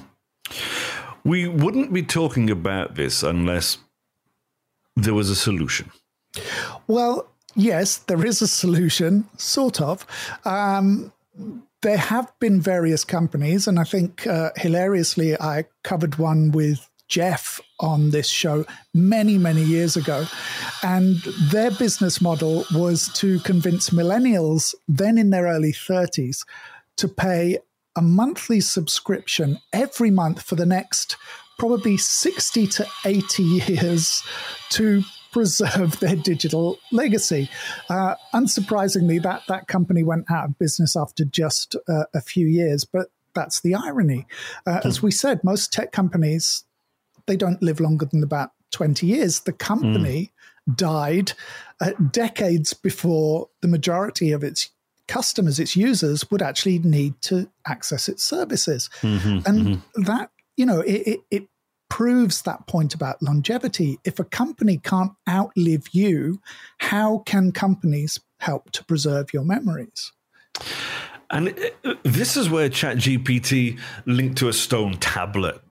We 1.23 1.47
wouldn't 1.47 1.91
be 1.91 2.03
talking 2.03 2.49
about 2.49 2.95
this 2.95 3.23
unless 3.23 3.79
there 4.95 5.13
was 5.13 5.29
a 5.29 5.35
solution. 5.35 5.91
Well, 6.87 7.27
yes, 7.55 7.97
there 7.97 8.25
is 8.25 8.41
a 8.41 8.47
solution, 8.47 9.25
sort 9.37 9.81
of. 9.81 10.05
Um, 10.45 11.11
there 11.81 11.97
have 11.97 12.31
been 12.39 12.59
various 12.59 13.03
companies, 13.03 13.67
and 13.67 13.79
I 13.79 13.83
think 13.83 14.25
uh, 14.25 14.51
hilariously, 14.55 15.39
I 15.39 15.65
covered 15.83 16.15
one 16.15 16.51
with 16.51 16.89
Jeff 17.07 17.61
on 17.79 18.11
this 18.11 18.27
show 18.27 18.65
many, 18.93 19.37
many 19.37 19.63
years 19.63 19.95
ago. 19.95 20.25
And 20.83 21.17
their 21.51 21.71
business 21.71 22.21
model 22.21 22.65
was 22.73 23.09
to 23.15 23.39
convince 23.41 23.91
millennials, 23.91 24.75
then 24.87 25.17
in 25.17 25.29
their 25.29 25.45
early 25.45 25.71
30s, 25.71 26.45
to 26.97 27.07
pay 27.07 27.59
a 27.95 28.01
monthly 28.01 28.59
subscription 28.59 29.59
every 29.73 30.11
month 30.11 30.41
for 30.41 30.55
the 30.55 30.65
next 30.65 31.15
probably 31.57 31.97
60 31.97 32.67
to 32.67 32.87
80 33.05 33.43
years 33.43 34.23
to 34.69 35.03
preserve 35.31 35.99
their 35.99 36.15
digital 36.15 36.77
legacy. 36.91 37.49
Uh, 37.89 38.15
unsurprisingly, 38.33 39.21
that, 39.21 39.43
that 39.47 39.67
company 39.67 40.03
went 40.03 40.29
out 40.31 40.45
of 40.45 40.59
business 40.59 40.95
after 40.95 41.25
just 41.25 41.75
uh, 41.87 42.03
a 42.13 42.21
few 42.21 42.47
years, 42.47 42.85
but 42.85 43.07
that's 43.33 43.61
the 43.61 43.75
irony. 43.75 44.25
Uh, 44.65 44.81
As 44.83 45.01
we 45.03 45.11
said, 45.11 45.43
most 45.43 45.71
tech 45.71 45.91
companies, 45.91 46.63
they 47.27 47.37
don't 47.37 47.61
live 47.61 47.79
longer 47.79 48.05
than 48.05 48.23
about 48.23 48.51
20 48.71 49.05
years. 49.05 49.41
The 49.41 49.53
company 49.53 50.31
died 50.75 51.33
uh, 51.79 51.91
decades 52.11 52.73
before 52.73 53.49
the 53.61 53.67
majority 53.67 54.31
of 54.31 54.43
its 54.43 54.71
customers, 55.07 55.59
its 55.59 55.75
users, 55.75 56.29
would 56.31 56.41
actually 56.41 56.79
need 56.79 57.21
to 57.21 57.49
access 57.65 58.09
its 58.09 58.23
services. 58.23 58.89
and 59.45 59.81
that, 59.95 60.31
you 60.57 60.65
know, 60.65 60.81
it, 60.81 61.07
it, 61.07 61.19
it 61.31 61.47
proves 61.89 62.41
that 62.43 62.67
point 62.67 62.93
about 62.93 63.21
longevity. 63.21 63.99
If 64.03 64.19
a 64.19 64.23
company 64.23 64.77
can't 64.77 65.13
outlive 65.29 65.89
you, 65.91 66.41
how 66.79 67.19
can 67.19 67.51
companies 67.51 68.19
help 68.39 68.71
to 68.71 68.83
preserve 68.85 69.33
your 69.33 69.43
memories? 69.43 70.11
And 71.29 71.57
uh, 71.83 71.95
this 72.03 72.37
is 72.37 72.49
where 72.49 72.69
ChatGPT 72.69 73.79
linked 74.05 74.37
to 74.39 74.47
a 74.47 74.53
stone 74.53 74.93
tablet 74.93 75.61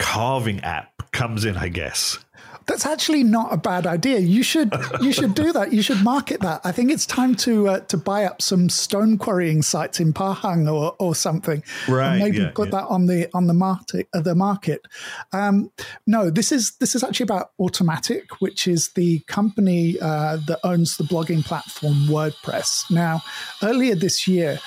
carving 0.00 0.60
app 0.60 1.12
comes 1.12 1.44
in, 1.44 1.56
I 1.56 1.68
guess. 1.68 2.18
That's 2.66 2.86
actually 2.86 3.24
not 3.24 3.52
a 3.52 3.56
bad 3.56 3.86
idea. 3.86 4.20
You 4.20 4.42
should 4.42 4.72
you 5.00 5.12
should 5.12 5.34
do 5.34 5.52
that. 5.52 5.72
You 5.72 5.82
should 5.82 6.02
market 6.04 6.40
that. 6.40 6.60
I 6.62 6.70
think 6.70 6.92
it's 6.92 7.04
time 7.04 7.34
to 7.36 7.68
uh, 7.68 7.80
to 7.80 7.96
buy 7.96 8.24
up 8.24 8.40
some 8.40 8.68
stone 8.68 9.18
quarrying 9.18 9.62
sites 9.62 9.98
in 9.98 10.12
Pahang 10.12 10.72
or, 10.72 10.94
or 11.00 11.14
something, 11.16 11.64
Right, 11.88 12.12
And 12.12 12.18
maybe 12.20 12.38
yeah, 12.38 12.52
put 12.54 12.68
yeah. 12.68 12.80
that 12.80 12.86
on 12.86 13.06
the 13.06 13.28
on 13.34 13.48
the 13.48 13.54
market. 13.54 14.08
Uh, 14.14 14.20
the 14.20 14.36
market. 14.36 14.86
Um, 15.32 15.72
no, 16.06 16.30
this 16.30 16.52
is 16.52 16.76
this 16.76 16.94
is 16.94 17.02
actually 17.02 17.24
about 17.24 17.50
Automattic, 17.58 18.26
which 18.38 18.68
is 18.68 18.90
the 18.90 19.18
company 19.26 19.98
uh, 20.00 20.36
that 20.46 20.60
owns 20.62 20.96
the 20.96 21.04
blogging 21.04 21.44
platform 21.44 22.06
WordPress. 22.06 22.88
Now, 22.90 23.22
earlier 23.64 23.96
this 23.96 24.28
year, 24.28 24.60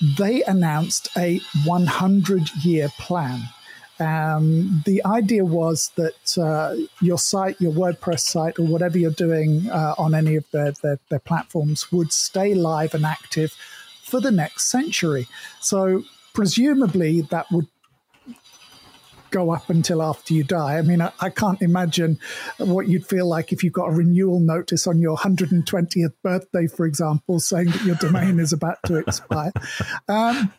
they 0.00 0.44
announced 0.44 1.08
a 1.16 1.40
100 1.64 2.64
year 2.64 2.88
plan. 2.98 3.40
Um, 4.00 4.82
the 4.86 5.04
idea 5.04 5.44
was 5.44 5.90
that 5.96 6.38
uh, 6.38 6.76
your 7.00 7.18
site, 7.18 7.60
your 7.60 7.72
WordPress 7.72 8.20
site, 8.20 8.58
or 8.58 8.66
whatever 8.66 8.98
you're 8.98 9.10
doing 9.10 9.68
uh, 9.70 9.94
on 9.98 10.14
any 10.14 10.36
of 10.36 10.48
their, 10.52 10.72
their, 10.82 10.98
their 11.08 11.18
platforms 11.18 11.90
would 11.90 12.12
stay 12.12 12.54
live 12.54 12.94
and 12.94 13.04
active 13.04 13.52
for 14.02 14.20
the 14.20 14.30
next 14.30 14.70
century. 14.70 15.26
So, 15.60 16.04
presumably, 16.32 17.22
that 17.22 17.50
would 17.50 17.66
go 19.30 19.50
up 19.50 19.68
until 19.70 20.02
after 20.02 20.34
you 20.34 20.44
die. 20.44 20.78
I 20.78 20.82
mean, 20.82 21.02
I, 21.02 21.12
I 21.20 21.30
can't 21.30 21.60
imagine 21.60 22.18
what 22.58 22.88
you'd 22.88 23.06
feel 23.06 23.28
like 23.28 23.52
if 23.52 23.62
you 23.62 23.70
got 23.70 23.86
a 23.86 23.92
renewal 23.92 24.40
notice 24.40 24.86
on 24.86 25.00
your 25.00 25.16
120th 25.16 26.14
birthday, 26.22 26.66
for 26.66 26.86
example, 26.86 27.40
saying 27.40 27.66
that 27.66 27.84
your 27.84 27.96
domain 27.96 28.38
is 28.40 28.52
about 28.52 28.78
to 28.86 28.96
expire. 28.96 29.52
Um, 30.08 30.52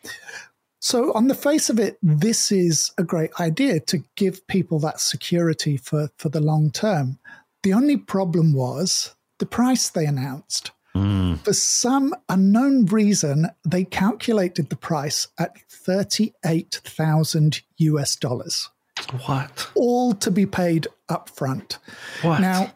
so, 0.80 1.12
on 1.14 1.28
the 1.28 1.36
face 1.36 1.70
of 1.70 1.78
it, 1.80 1.98
this 2.02 2.52
is 2.52 2.92
a 2.98 3.04
great 3.04 3.32
idea 3.40 3.82
to 3.82 4.04
give 4.16 4.48
people 4.48 4.80
that 4.80 5.02
security 5.02 5.76
for, 5.76 6.10
for 6.18 6.30
the 6.30 6.40
long 6.40 6.72
term. 6.72 7.20
The 7.64 7.74
only 7.74 7.98
problem 7.98 8.54
was 8.54 9.16
the 9.40 9.46
price 9.46 9.90
they 9.90 10.06
announced. 10.06 10.72
Hmm. 10.94 11.36
For 11.36 11.54
some 11.54 12.16
unknown 12.30 12.86
reason, 12.86 13.50
they 13.66 13.84
calculated 13.84 14.70
the 14.70 14.76
price 14.78 15.28
at 15.38 15.60
38,000 15.70 17.62
US 17.78 18.16
dollars, 18.16 18.70
What? 19.26 19.70
all 19.76 20.14
to 20.16 20.32
be 20.32 20.46
paid 20.46 20.88
upfront. 21.10 21.78
What? 22.22 22.40
Now, 22.40 22.72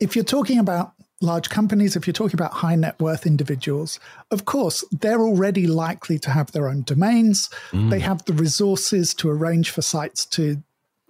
if 0.00 0.16
you're 0.16 0.24
talking 0.24 0.58
about 0.58 0.92
large 1.26 1.50
companies, 1.50 1.96
if 1.96 2.06
you're 2.06 2.14
talking 2.14 2.38
about 2.38 2.54
high 2.54 2.76
net 2.76 2.98
worth 3.00 3.26
individuals, 3.26 4.00
of 4.30 4.44
course, 4.44 4.84
they're 4.90 5.20
already 5.20 5.66
likely 5.66 6.18
to 6.20 6.30
have 6.30 6.52
their 6.52 6.68
own 6.68 6.82
domains. 6.82 7.50
Mm. 7.72 7.90
They 7.90 8.00
have 8.00 8.24
the 8.24 8.32
resources 8.32 9.14
to 9.14 9.28
arrange 9.28 9.70
for 9.70 9.82
sites 9.82 10.24
to 10.26 10.62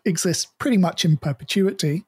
exist 0.05 0.59
pretty 0.59 0.79
much 0.79 1.05
in 1.05 1.17
perpetuity. 1.17 2.05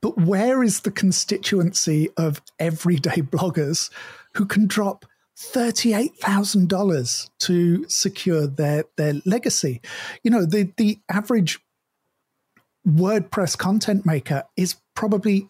But 0.00 0.18
where 0.18 0.62
is 0.62 0.80
the 0.80 0.90
constituency 0.90 2.08
of 2.16 2.40
everyday 2.58 3.22
bloggers 3.22 3.90
who 4.34 4.46
can 4.46 4.66
drop 4.66 5.04
$38,000 5.40 7.30
to 7.38 7.88
secure 7.88 8.46
their, 8.46 8.84
their 8.96 9.14
legacy. 9.24 9.80
You 10.22 10.30
know, 10.30 10.44
the, 10.44 10.70
the 10.76 10.98
average 11.08 11.58
WordPress 12.86 13.56
content 13.56 14.04
maker 14.04 14.44
is 14.56 14.76
probably 14.94 15.48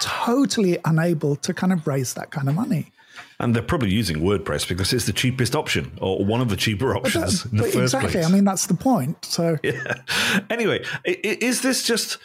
totally 0.00 0.78
unable 0.84 1.36
to 1.36 1.54
kind 1.54 1.72
of 1.72 1.86
raise 1.86 2.14
that 2.14 2.30
kind 2.30 2.48
of 2.48 2.54
money. 2.54 2.92
And 3.38 3.54
they're 3.54 3.62
probably 3.62 3.90
using 3.90 4.18
WordPress 4.18 4.68
because 4.68 4.92
it's 4.92 5.06
the 5.06 5.12
cheapest 5.12 5.56
option 5.56 5.98
or 6.00 6.24
one 6.24 6.40
of 6.40 6.48
the 6.48 6.56
cheaper 6.56 6.96
options 6.96 7.44
in 7.46 7.56
the 7.56 7.64
first 7.64 7.94
exactly. 7.94 8.12
place. 8.12 8.26
I 8.26 8.30
mean, 8.30 8.44
that's 8.44 8.66
the 8.66 8.74
point. 8.74 9.24
So, 9.24 9.58
yeah. 9.64 10.02
Anyway, 10.48 10.84
is 11.04 11.62
this 11.62 11.82
just, 11.82 12.18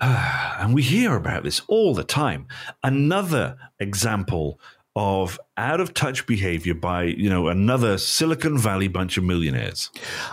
uh, 0.00 0.56
and 0.60 0.74
we 0.74 0.82
hear 0.82 1.16
about 1.16 1.42
this 1.42 1.62
all 1.68 1.94
the 1.94 2.04
time, 2.04 2.46
another 2.82 3.56
example 3.80 4.60
of 4.94 5.38
out 5.56 5.80
of 5.80 5.94
touch 5.94 6.26
behavior 6.26 6.74
by 6.74 7.04
you 7.04 7.30
know 7.30 7.48
another 7.48 7.98
Silicon 7.98 8.58
Valley 8.58 8.88
bunch 8.88 9.16
of 9.16 9.24
millionaires? 9.24 9.90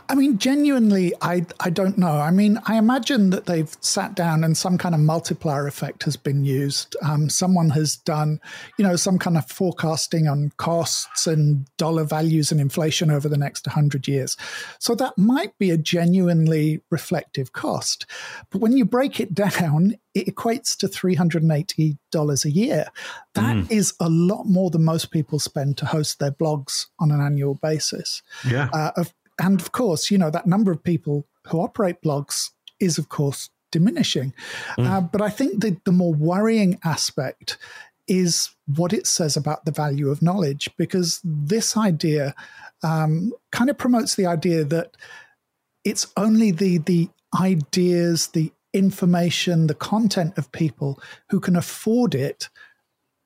I 0.10 0.16
mean, 0.16 0.38
genuinely, 0.38 1.14
I 1.22 1.46
I 1.60 1.70
don't 1.70 1.98
know. 1.98 2.20
I 2.20 2.32
mean, 2.32 2.60
I 2.66 2.78
imagine 2.78 3.30
that 3.32 3.46
they've 3.46 3.76
sat 3.82 4.16
down 4.16 4.44
and 4.44 4.58
some 4.58 4.78
kind 4.78 4.96
of 4.96 5.02
multiplier 5.02 5.68
effect 5.68 6.04
has 6.04 6.18
been 6.18 6.44
used. 6.44 6.96
Um, 7.02 7.30
someone 7.30 7.70
has 7.72 7.96
done, 7.98 8.40
you 8.78 8.84
know, 8.84 8.96
some 8.96 9.18
kind 9.18 9.38
of 9.38 9.50
forecasting 9.50 10.28
on 10.28 10.52
costs 10.58 11.28
and 11.28 11.66
dollar 11.78 12.04
values 12.04 12.52
and 12.52 12.60
inflation 12.60 13.10
over 13.10 13.30
the 13.30 13.38
next 13.38 13.66
hundred 13.68 14.08
years. 14.08 14.38
So 14.80 14.96
that 14.96 15.18
might 15.18 15.58
be 15.58 15.72
a 15.72 15.78
genuinely 15.78 16.82
reflective 16.90 17.54
cost. 17.54 18.06
But 18.50 18.62
when 18.62 18.78
you 18.78 18.86
break 18.86 19.20
it 19.20 19.34
down, 19.34 19.96
it 20.14 20.28
equates 20.28 20.78
to 20.78 20.88
$380 20.88 22.46
a 22.46 22.52
year. 22.52 22.86
That 23.34 23.56
mm. 23.56 23.72
is 23.72 23.94
a 24.00 24.10
lot 24.10 24.46
more 24.46 24.70
than 24.70 24.84
most 24.84 25.12
people 25.14 25.40
spend 25.40 25.78
to 25.78 25.86
host 25.86 26.20
their 26.20 26.32
blogs 26.32 26.88
on 27.00 27.12
an 27.12 27.22
annual 27.22 27.56
basis. 27.56 28.22
Yeah. 28.46 28.70
Uh, 28.74 28.92
of, 28.98 29.14
and 29.40 29.62
of 29.62 29.72
course, 29.72 30.12
you 30.12 30.18
know, 30.18 30.32
that 30.32 30.46
number 30.46 30.72
of 30.72 30.84
people 30.84 31.26
who 31.48 31.60
operate 31.60 32.02
blogs 32.02 32.50
is, 32.80 32.98
of 32.98 33.08
course, 33.08 33.50
diminishing. 33.72 34.34
Mm. 34.78 34.88
Uh, 34.88 35.02
but 35.02 35.22
I 35.22 35.30
think 35.30 35.62
the, 35.62 35.78
the 35.86 35.92
more 35.92 36.14
worrying 36.14 36.80
aspect 36.84 37.58
is 38.08 38.50
what 38.76 38.94
it 38.94 39.08
says 39.08 39.38
about 39.38 39.64
the 39.64 39.72
value 39.72 40.10
of 40.12 40.22
knowledge, 40.22 40.70
because 40.78 41.22
this 41.24 41.78
idea 41.78 42.36
um, 42.84 43.32
kind 43.52 43.70
of 43.70 43.78
promotes 43.78 44.16
the 44.16 44.26
idea 44.26 44.66
that 44.66 44.98
it's 45.84 46.08
only 46.18 46.52
the 46.52 46.80
the 46.80 47.10
ideas, 47.40 48.28
the 48.28 48.52
information, 48.74 49.68
the 49.68 49.74
content 49.74 50.38
of 50.38 50.52
people 50.52 51.00
who 51.30 51.40
can 51.40 51.56
afford 51.56 52.14
it 52.14 52.50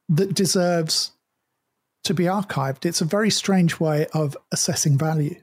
that 0.10 0.34
deserves 0.34 1.12
to 2.04 2.14
be 2.14 2.26
archived. 2.26 2.86
It's 2.86 3.02
a 3.02 3.06
very 3.06 3.30
strange 3.30 3.80
way 3.80 4.08
of 4.14 4.38
assessing 4.52 4.98
value. 4.98 5.36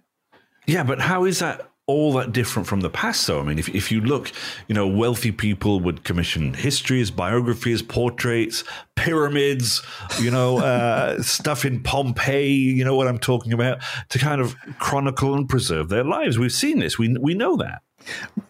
Yeah, 0.67 0.83
but 0.83 1.01
how 1.01 1.25
is 1.25 1.41
that 1.41 1.69
all 1.87 2.15
that 2.15 2.33
different 2.33 2.67
from 2.67 2.81
the 2.81 2.89
past, 2.89 3.27
though? 3.27 3.41
I 3.41 3.43
mean, 3.43 3.59
if, 3.59 3.69
if 3.69 3.93
you 3.93 4.01
look, 4.01 4.33
you 4.69 4.75
know, 4.75 4.89
wealthy 4.89 5.31
people 5.31 5.81
would 5.81 6.05
commission 6.05 6.55
histories, 6.55 7.11
biographies, 7.11 7.83
portraits, 7.83 8.65
pyramids, 8.95 9.83
you 10.19 10.31
know, 10.31 10.59
uh, 10.65 11.23
stuff 11.23 11.65
in 11.65 11.83
Pompeii, 11.83 12.49
you 12.49 12.85
know 12.85 12.97
what 12.97 13.09
I'm 13.09 13.19
talking 13.19 13.53
about, 13.53 13.83
to 14.09 14.19
kind 14.19 14.41
of 14.41 14.57
chronicle 14.79 15.35
and 15.35 15.49
preserve 15.49 15.91
their 15.91 16.05
lives. 16.05 16.39
We've 16.39 16.53
seen 16.53 16.79
this, 16.79 16.99
we, 16.99 17.15
we 17.21 17.35
know 17.35 17.57
that. 17.57 17.83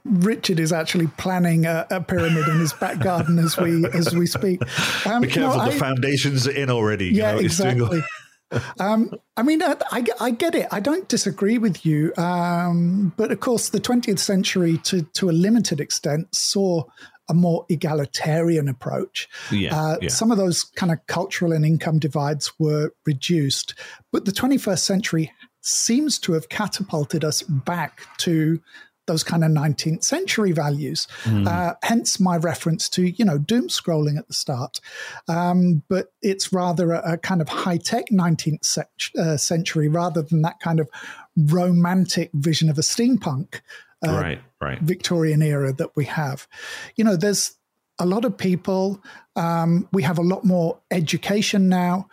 Richard 0.04 0.61
is 0.61 0.73
actually 0.73 1.06
planning 1.06 1.66
a, 1.66 1.87
a, 1.90 2.00
pyramid 2.00 2.49
in 2.49 2.58
his 2.58 2.73
back 2.73 2.99
garden 3.00 3.38
as 3.38 3.56
we 3.56 3.87
as 3.87 4.14
we 4.14 4.26
speak. 4.26 4.61
Um, 5.06 5.23
Be 5.23 5.28
careful, 5.28 5.58
no, 5.58 5.64
the 5.66 5.73
I, 5.73 5.78
foundation's 5.78 6.46
in 6.46 6.70
already. 6.70 7.06
Yeah, 7.06 7.32
you 7.32 7.37
know, 7.37 7.44
exactly. 7.44 8.02
um, 8.78 9.12
I 9.37 9.42
mean, 9.42 9.62
I, 9.62 9.76
I, 9.90 10.04
I, 10.20 10.30
get 10.30 10.54
it. 10.54 10.68
I 10.70 10.80
don't 10.80 11.08
disagree 11.08 11.58
with 11.58 11.84
you. 11.84 12.12
Um, 12.16 13.12
but 13.16 13.32
of 13.32 13.40
course, 13.40 13.70
the 13.70 13.80
20th 13.80 14.18
century, 14.18 14.78
to, 14.84 15.02
to 15.14 15.30
a 15.30 15.32
limited 15.32 15.80
extent, 15.80 16.34
saw 16.34 16.84
a 17.28 17.34
more 17.34 17.64
egalitarian 17.68 18.68
approach. 18.68 19.28
Yeah, 19.50 19.75
uh, 19.75 19.96
yeah. 20.02 20.08
Some 20.08 20.30
of 20.30 20.38
those 20.38 20.64
kind 20.64 20.92
of 20.92 21.04
cultural 21.06 21.52
and 21.52 21.64
income 21.64 21.99
divides 21.99 22.52
were 22.58 22.90
reduced. 23.06 23.75
But 24.12 24.25
the 24.25 24.32
21st 24.32 24.80
century 24.80 25.32
seems 25.62 26.18
to 26.20 26.34
have 26.34 26.50
catapulted 26.50 27.25
us 27.25 27.43
back 27.43 28.02
to 28.19 28.60
those 29.06 29.23
kind 29.23 29.45
of 29.45 29.50
19th 29.50 30.04
century 30.04 30.52
values. 30.52 31.06
Mm. 31.25 31.47
Uh, 31.47 31.75
hence 31.82 32.19
my 32.19 32.36
reference 32.36 32.88
to, 32.90 33.02
you 33.04 33.25
know, 33.25 33.38
doom 33.38 33.69
scrolling 33.69 34.19
at 34.19 34.28
the 34.28 34.34
start. 34.34 34.80
Um, 35.28 35.82
but 35.88 36.12
it's 36.23 36.52
rather 36.52 36.93
a, 36.93 37.12
a 37.12 37.19
kind 37.19 37.40
of 37.40 37.49
high 37.49 37.78
tech 37.78 38.06
19th 38.10 38.64
se- 38.64 39.19
uh, 39.19 39.36
century 39.36 39.88
rather 39.88 40.23
than 40.23 40.43
that 40.43 40.60
kind 40.60 40.80
of 40.80 40.88
romantic 41.36 42.30
vision 42.32 42.69
of 42.69 42.78
a 42.78 42.82
steampunk 42.82 43.60
uh, 44.06 44.12
right, 44.12 44.40
right. 44.60 44.80
Victorian 44.80 45.43
era 45.43 45.73
that 45.73 45.97
we 45.97 46.04
have. 46.06 46.47
You 46.97 47.04
know, 47.04 47.17
there's 47.17 47.56
a 47.99 48.06
lot 48.06 48.25
of 48.25 48.36
people, 48.36 49.02
um, 49.36 49.88
we 49.93 50.02
have 50.02 50.19
a 50.19 50.23
lot 50.23 50.45
more 50.45 50.78
education 50.90 51.69
now. 51.69 52.08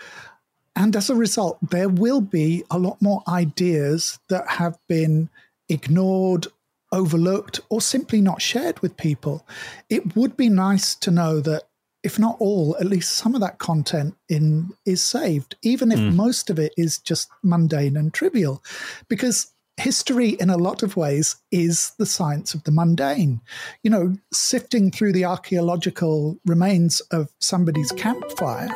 And 0.76 0.96
as 0.96 1.10
a 1.10 1.16
result, 1.16 1.58
there 1.70 1.90
will 1.90 2.22
be 2.22 2.64
a 2.72 2.80
lot 2.80 3.02
more 3.02 3.24
ideas 3.28 4.20
that 4.30 4.48
have 4.48 4.78
been 4.88 5.30
ignored 5.68 6.48
overlooked 6.92 7.60
or 7.70 7.82
simply 7.82 8.22
not 8.22 8.42
shared 8.42 8.80
with 8.80 8.98
people. 8.98 9.46
It 9.90 10.16
would 10.16 10.36
be 10.36 10.50
nice 10.50 10.96
to 10.96 11.12
know 11.12 11.40
that 11.42 11.64
if 12.04 12.18
not 12.18 12.38
all, 12.40 12.76
at 12.80 12.88
least 12.88 13.16
some 13.16 13.36
of 13.36 13.42
that 13.42 13.60
content 13.60 14.16
in 14.28 14.74
is 14.86 15.02
saved, 15.06 15.56
even 15.62 15.92
if 15.92 16.00
mm. 16.00 16.16
most 16.16 16.50
of 16.50 16.58
it 16.58 16.74
is 16.76 16.98
just 16.98 17.30
mundane 17.44 17.96
and 17.96 18.14
trivial. 18.14 18.64
Because 19.08 19.54
history 19.78 20.30
in 20.30 20.50
a 20.50 20.58
lot 20.58 20.84
of 20.84 20.98
ways 20.98 21.36
is 21.52 21.92
the 21.98 22.06
science 22.06 22.54
of 22.54 22.64
the 22.64 22.72
mundane. 22.72 23.42
You 23.84 23.92
know, 23.92 24.16
sifting 24.34 24.92
through 24.92 25.14
the 25.14 25.26
archaeological 25.26 26.40
remains 26.46 27.02
of 27.12 27.32
somebody's 27.40 27.92
campfire 27.92 28.70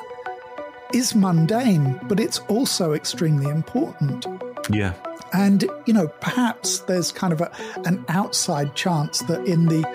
is 0.93 1.15
mundane, 1.15 1.99
but 2.08 2.19
it's 2.19 2.39
also 2.47 2.93
extremely 2.93 3.49
important. 3.49 4.25
Yeah. 4.69 4.93
And, 5.34 5.65
you 5.86 5.93
know, 5.93 6.08
perhaps 6.21 6.80
there's 6.80 7.12
kind 7.12 7.34
of 7.34 7.41
a, 7.41 7.51
an 7.86 8.06
outside 8.08 8.75
chance 8.75 9.19
that 9.23 9.45
in 9.45 9.65
the 9.65 9.86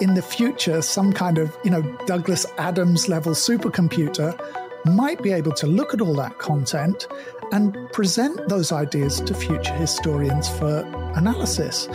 in 0.00 0.14
the 0.14 0.22
future, 0.22 0.80
some 0.82 1.12
kind 1.12 1.38
of, 1.38 1.56
you 1.64 1.70
know, 1.70 1.82
Douglas 2.06 2.46
Adams 2.58 3.08
level 3.08 3.32
supercomputer 3.32 4.38
might 4.84 5.22
be 5.22 5.32
able 5.32 5.52
to 5.52 5.66
look 5.66 5.94
at 5.94 6.02
all 6.02 6.14
that 6.14 6.38
content 6.38 7.08
and 7.52 7.76
present 7.92 8.48
those 8.48 8.72
ideas 8.72 9.20
to 9.22 9.34
future 9.34 9.74
historians 9.74 10.48
for 10.48 10.80
analysis. 11.14 11.88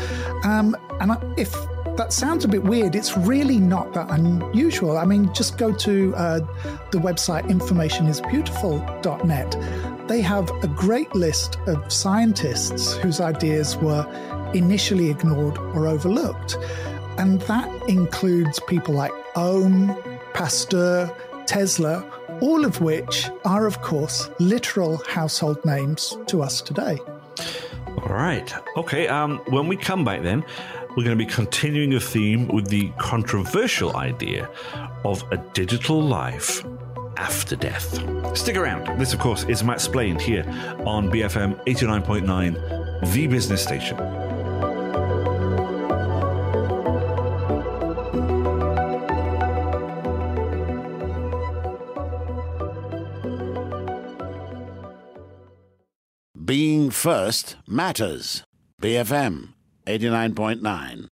Um, 0.44 0.76
and 1.00 1.18
if 1.38 1.52
that 1.98 2.14
sounds 2.14 2.46
a 2.46 2.48
bit 2.48 2.64
weird, 2.64 2.96
it's 2.96 3.18
really 3.18 3.60
not 3.60 3.94
that 3.94 4.10
unusual. 4.10 4.98
I 4.98 5.06
mean, 5.06 5.32
just 5.34 5.58
go 5.58 5.74
to 5.74 6.16
uh, 6.16 6.40
the 6.92 6.98
website 6.98 7.44
informationisbeautiful.net 7.50 9.91
they 10.08 10.22
have 10.22 10.50
a 10.64 10.68
great 10.68 11.14
list 11.16 11.58
of 11.68 11.92
scientists 11.92 12.94
whose 12.98 13.20
ideas 13.20 13.78
were 13.78 14.06
initially 14.54 15.10
ignored 15.10 15.58
or 15.58 15.88
overlooked. 15.88 16.58
And 17.18 17.42
that 17.42 17.70
includes 17.90 18.60
people 18.68 18.94
like 18.94 19.12
Ohm, 19.36 19.96
Pasteur, 20.34 21.14
Tesla, 21.46 22.06
all 22.42 22.66
of 22.66 22.82
which 22.82 23.30
are, 23.46 23.68
of 23.68 23.82
course, 23.82 24.30
literal 24.40 24.98
household 25.08 25.64
names 25.66 26.18
to 26.28 26.42
us 26.42 26.62
today. 26.62 26.98
All 27.98 28.10
right. 28.10 28.54
Okay. 28.78 29.08
Um, 29.08 29.40
when 29.48 29.68
we 29.68 29.78
come 29.78 30.04
back, 30.04 30.24
then, 30.24 30.44
we're 30.96 31.04
going 31.04 31.18
to 31.18 31.26
be 31.26 31.32
continuing 31.32 31.94
a 31.94 32.00
theme 32.00 32.48
with 32.48 32.68
the 32.68 32.92
controversial 32.98 33.96
idea 33.96 34.50
of 35.06 35.24
a 35.32 35.38
digital 35.54 36.02
life 36.02 36.66
after 37.18 37.56
death. 37.56 38.00
Stick 38.38 38.58
around. 38.58 39.00
This, 39.00 39.14
of 39.14 39.20
course, 39.20 39.44
is 39.46 39.64
Mattsplained 39.64 40.22
here 40.22 40.44
on 40.86 41.10
BFM 41.12 41.64
89.9, 41.66 43.14
the 43.14 43.28
business 43.28 43.62
station. 43.62 43.98
Being 56.44 56.90
first 56.90 57.56
matters. 57.66 58.44
BFM 58.82 59.54
89.9. 59.88 61.11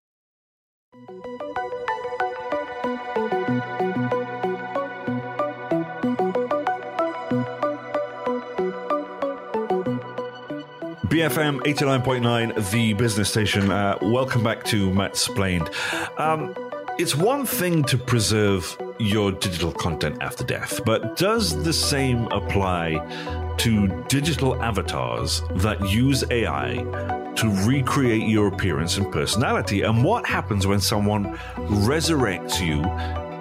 BFM 11.09 11.61
89.9, 11.61 12.69
the 12.69 12.93
business 12.93 13.31
station. 13.31 13.71
Uh, 13.71 13.97
welcome 13.99 14.43
back 14.43 14.63
to 14.65 14.91
Mattsplained. 14.91 15.73
Um, 16.19 16.55
it's 16.99 17.15
one 17.15 17.47
thing 17.47 17.83
to 17.85 17.97
preserve 17.97 18.77
your 18.99 19.31
digital 19.31 19.71
content 19.71 20.17
after 20.21 20.43
death, 20.43 20.79
but 20.85 21.17
does 21.17 21.63
the 21.63 21.73
same 21.73 22.27
apply 22.27 23.55
to 23.57 24.05
digital 24.07 24.61
avatars 24.61 25.41
that 25.55 25.81
use 25.89 26.23
AI 26.29 26.75
to 27.37 27.49
recreate 27.67 28.27
your 28.27 28.47
appearance 28.47 28.97
and 28.97 29.11
personality? 29.11 29.81
And 29.81 30.03
what 30.03 30.27
happens 30.27 30.67
when 30.67 30.79
someone 30.79 31.35
resurrects 31.87 32.63
you 32.63 32.83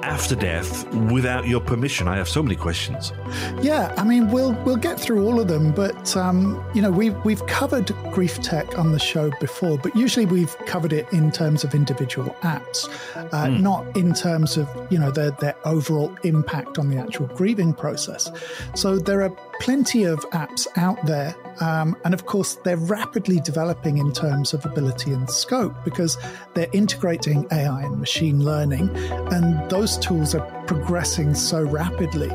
after 0.09 0.35
death 0.35 0.87
without 1.13 1.47
your 1.47 1.61
permission? 1.61 2.09
I 2.09 2.17
have 2.17 2.29
so 2.29 2.43
many 2.43 2.57
questions. 2.57 3.13
Yeah, 3.61 3.95
I 3.97 4.05
mean, 4.05 4.31
we'll 4.31 4.55
we'll 4.65 4.77
get 4.77 4.99
through 4.99 5.25
all 5.27 5.39
of 5.39 5.49
them, 5.49 5.73
but 5.73 6.17
um, 6.17 6.65
you 6.75 6.81
know, 6.81 6.91
we've 6.91 7.17
we've 7.25 7.45
covered 7.47 7.89
grief 8.11 8.41
tech 8.41 8.79
on 8.79 8.93
the 8.93 8.99
show 8.99 9.31
before, 9.39 9.77
but 9.79 9.95
usually 9.95 10.25
we've 10.25 10.57
covered 10.67 10.93
it 10.93 11.07
in 11.13 11.31
terms 11.31 11.63
of 11.63 11.75
individual 11.75 12.35
apps, 12.41 12.89
uh, 13.15 13.47
mm. 13.47 13.61
not 13.61 13.85
in 13.97 14.15
terms 14.15 14.57
of 14.57 14.67
you 14.91 14.99
know 14.99 15.11
their 15.11 15.31
their 15.33 15.55
overall 15.67 16.17
impact 16.25 16.79
on 16.79 16.89
the 16.89 16.97
actual 16.97 17.27
grieving 17.29 17.75
process. 17.75 18.31
So 18.75 18.99
there 18.99 19.23
are 19.23 19.31
plenty 19.61 20.05
of 20.05 20.19
apps 20.31 20.67
out 20.77 21.05
there. 21.07 21.35
Um, 21.61 21.97
and 22.05 22.15
of 22.15 22.27
course, 22.27 22.55
they're 22.65 22.77
rapidly 22.77 23.41
developing 23.41 23.99
in 23.99 24.13
terms 24.13 24.55
of 24.55 24.65
ability 24.65 25.13
and 25.13 25.29
scope 25.29 25.75
because 25.85 26.17
they're 26.55 26.71
integrating 26.73 27.47
AI 27.51 27.83
and 27.83 27.99
machine 27.99 28.45
learning, 28.45 28.91
and 29.33 29.69
those 29.69 29.99
tools 29.99 30.35
are 30.35 30.47
progressing 30.67 31.35
so 31.35 31.63
rapidly. 31.63 32.31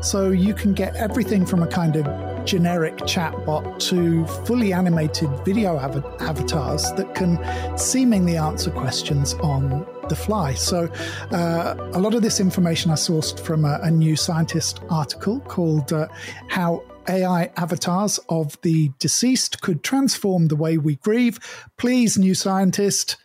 So 0.00 0.30
you 0.30 0.54
can 0.54 0.74
get 0.74 0.94
everything 0.96 1.44
from 1.44 1.62
a 1.62 1.66
kind 1.66 1.96
of 1.96 2.44
generic 2.44 2.96
chatbot 2.98 3.78
to 3.88 4.26
fully 4.46 4.72
animated 4.72 5.28
video 5.44 5.76
av- 5.76 6.04
avatars 6.20 6.92
that 6.92 7.14
can 7.14 7.38
seemingly 7.76 8.36
answer 8.36 8.70
questions 8.70 9.34
on 9.34 9.84
the 10.08 10.16
fly. 10.16 10.54
So, 10.54 10.88
uh, 11.32 11.74
a 11.92 12.00
lot 12.00 12.14
of 12.14 12.22
this 12.22 12.40
information 12.40 12.90
I 12.90 12.94
sourced 12.94 13.38
from 13.40 13.64
a, 13.64 13.78
a 13.82 13.90
New 13.90 14.16
Scientist 14.16 14.80
article 14.90 15.40
called 15.40 15.92
uh, 15.92 16.08
How 16.48 16.82
AI 17.08 17.50
avatars 17.56 18.18
of 18.28 18.60
the 18.62 18.90
deceased 18.98 19.62
could 19.62 19.82
transform 19.82 20.48
the 20.48 20.56
way 20.56 20.78
we 20.78 20.96
grieve. 20.96 21.38
Please, 21.78 22.18
New 22.18 22.34
Scientist, 22.34 23.16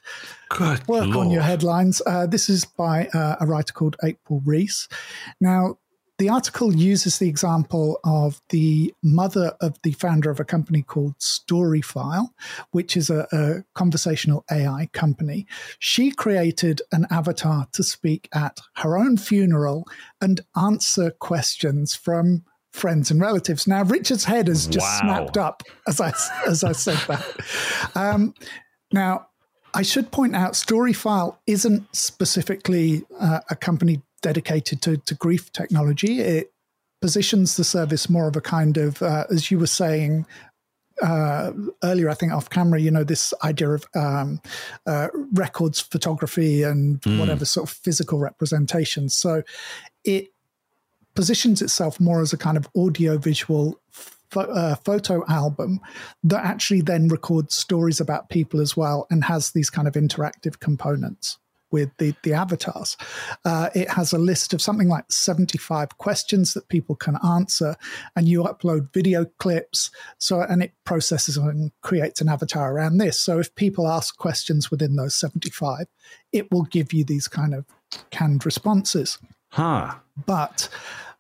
Good 0.50 0.88
work 0.88 1.08
Lord. 1.08 1.18
on 1.18 1.32
your 1.32 1.42
headlines. 1.42 2.02
Uh, 2.06 2.26
this 2.28 2.50
is 2.50 2.66
by 2.66 3.08
uh, 3.08 3.36
a 3.42 3.46
writer 3.46 3.74
called 3.74 3.98
April 4.04 4.42
Reese. 4.46 4.88
Now, 5.42 5.78
the 6.24 6.30
article 6.30 6.74
uses 6.74 7.20
the 7.20 7.28
example 7.28 8.00
of 8.06 8.42
the 8.48 8.94
mother 9.04 9.58
of 9.60 9.76
the 9.84 9.92
founder 9.92 10.32
of 10.32 10.40
a 10.40 10.46
company 10.46 10.82
called 10.82 11.18
Storyfile, 11.18 12.30
which 12.72 12.96
is 12.96 13.10
a, 13.10 13.28
a, 13.34 13.66
conversational 13.76 14.46
AI 14.50 14.88
company. 14.94 15.46
She 15.80 16.12
created 16.12 16.82
an 16.94 17.08
avatar 17.12 17.68
to 17.74 17.84
speak 17.84 18.30
at 18.34 18.62
her 18.78 18.98
own 18.98 19.18
funeral 19.18 19.86
and 20.22 20.40
answer 20.56 21.12
questions 21.12 21.94
from 21.94 22.46
friends 22.72 23.12
and 23.12 23.20
relatives. 23.20 23.68
Now, 23.68 23.84
Richard's 23.84 24.24
head 24.24 24.48
has 24.48 24.66
just 24.66 24.86
Wow. 24.86 25.00
snapped 25.02 25.38
up 25.38 25.64
as 25.90 26.00
I 26.00 26.14
as 26.48 26.64
I 26.64 26.72
said 26.72 27.00
that. 27.10 27.26
Um, 27.96 28.34
now, 28.94 29.28
I 29.74 29.82
should 29.82 30.10
point 30.10 30.38
out, 30.38 30.54
Storyfile 30.54 31.36
isn't 31.48 31.94
specifically 31.94 33.04
uh, 33.20 33.42
a 33.50 33.58
company 33.58 34.04
dedicated 34.24 34.82
to, 34.82 34.98
to 34.98 35.14
grief 35.14 35.52
technology. 35.52 36.20
It 36.20 36.52
positions 37.02 37.58
the 37.58 37.64
service 37.64 38.10
more 38.10 38.28
of 38.28 38.36
a 38.36 38.42
kind 38.42 38.78
of, 38.78 39.04
uh, 39.04 39.26
as 39.30 39.52
you 39.52 39.60
were 39.60 39.68
saying 39.68 40.26
uh, 41.02 41.52
earlier, 41.84 42.10
I 42.10 42.14
think 42.14 42.32
off 42.32 42.50
camera, 42.50 42.80
you 42.80 42.90
know, 42.90 43.04
this 43.04 43.34
idea 43.44 43.72
of 43.72 43.86
um, 43.96 44.42
uh, 44.88 45.10
records 45.34 45.80
photography 45.80 46.64
and 46.64 47.04
whatever 47.20 47.46
sort 47.46 47.70
of 47.70 47.76
physical 47.76 48.20
representation. 48.20 49.10
So 49.10 49.44
it 50.04 50.30
positions 51.16 51.62
itself 51.62 52.00
more 52.00 52.22
as 52.22 52.34
a 52.34 52.38
kind 52.38 52.58
of 52.58 52.68
audio 52.76 53.18
visual 53.18 53.80
uh, 54.36 54.76
photo 54.76 55.24
album 55.28 55.80
that 56.24 56.44
actually 56.44 56.82
then 56.82 57.08
records 57.08 57.54
stories 57.54 58.00
about 58.00 58.30
people 58.30 58.60
as 58.60 58.76
well 58.76 59.06
and 59.12 59.24
has 59.26 59.52
these 59.52 59.70
kind 59.70 59.88
of 59.88 59.94
interactive 59.94 60.60
components 60.60 61.38
with 61.74 61.92
the, 61.98 62.16
the 62.24 62.32
avatars. 62.32 62.96
Uh, 63.44 63.70
it 63.76 63.90
has 63.90 64.14
a 64.14 64.18
list 64.18 64.54
of 64.54 64.62
something 64.62 64.88
like 64.88 65.12
75 65.12 65.98
questions 65.98 66.54
that 66.54 66.70
people 66.70 66.96
can 66.96 67.18
answer, 67.28 67.76
and 68.16 68.30
you 68.30 68.44
upload 68.44 68.94
video 68.94 69.26
clips. 69.40 69.92
So, 70.20 70.40
and 70.40 70.64
it 70.64 70.72
processes 70.86 71.36
and 71.36 71.72
creates 71.82 72.22
an 72.22 72.30
avatar 72.30 72.72
around 72.72 73.00
this. 73.00 73.20
So, 73.20 73.40
if 73.40 73.54
people 73.56 73.90
ask 73.90 74.16
questions 74.18 74.72
within 74.72 74.96
those 74.96 75.16
75, 75.16 75.88
it 76.32 76.50
will 76.52 76.64
give 76.64 76.94
you 76.94 77.04
these 77.04 77.28
kind 77.28 77.54
of 77.54 77.66
canned 78.12 78.46
responses 78.46 79.18
Huh. 79.54 79.94
but 80.26 80.68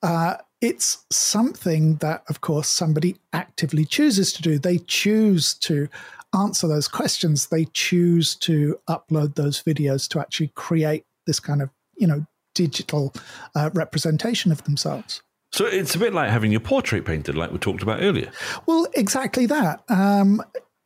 uh, 0.01 0.37
it's 0.59 1.05
something 1.11 1.97
that, 1.97 2.23
of 2.29 2.41
course, 2.41 2.67
somebody 2.67 3.17
actively 3.31 3.85
chooses 3.85 4.33
to 4.33 4.41
do. 4.41 4.57
They 4.57 4.79
choose 4.79 5.53
to 5.55 5.87
answer 6.35 6.67
those 6.67 6.87
questions. 6.87 7.47
They 7.47 7.65
choose 7.73 8.35
to 8.37 8.79
upload 8.89 9.35
those 9.35 9.61
videos 9.61 10.07
to 10.09 10.19
actually 10.19 10.51
create 10.55 11.05
this 11.25 11.39
kind 11.39 11.61
of, 11.61 11.69
you 11.95 12.07
know, 12.07 12.25
digital 12.55 13.13
uh, 13.55 13.69
representation 13.73 14.51
of 14.51 14.63
themselves. 14.63 15.21
So 15.51 15.65
it's 15.65 15.93
a 15.93 15.99
bit 15.99 16.13
like 16.13 16.29
having 16.29 16.51
your 16.51 16.59
portrait 16.59 17.05
painted, 17.05 17.35
like 17.35 17.51
we 17.51 17.59
talked 17.59 17.83
about 17.83 18.01
earlier. 18.01 18.31
Well, 18.65 18.87
exactly 18.95 19.45
that. 19.45 19.83
Um, 19.87 20.41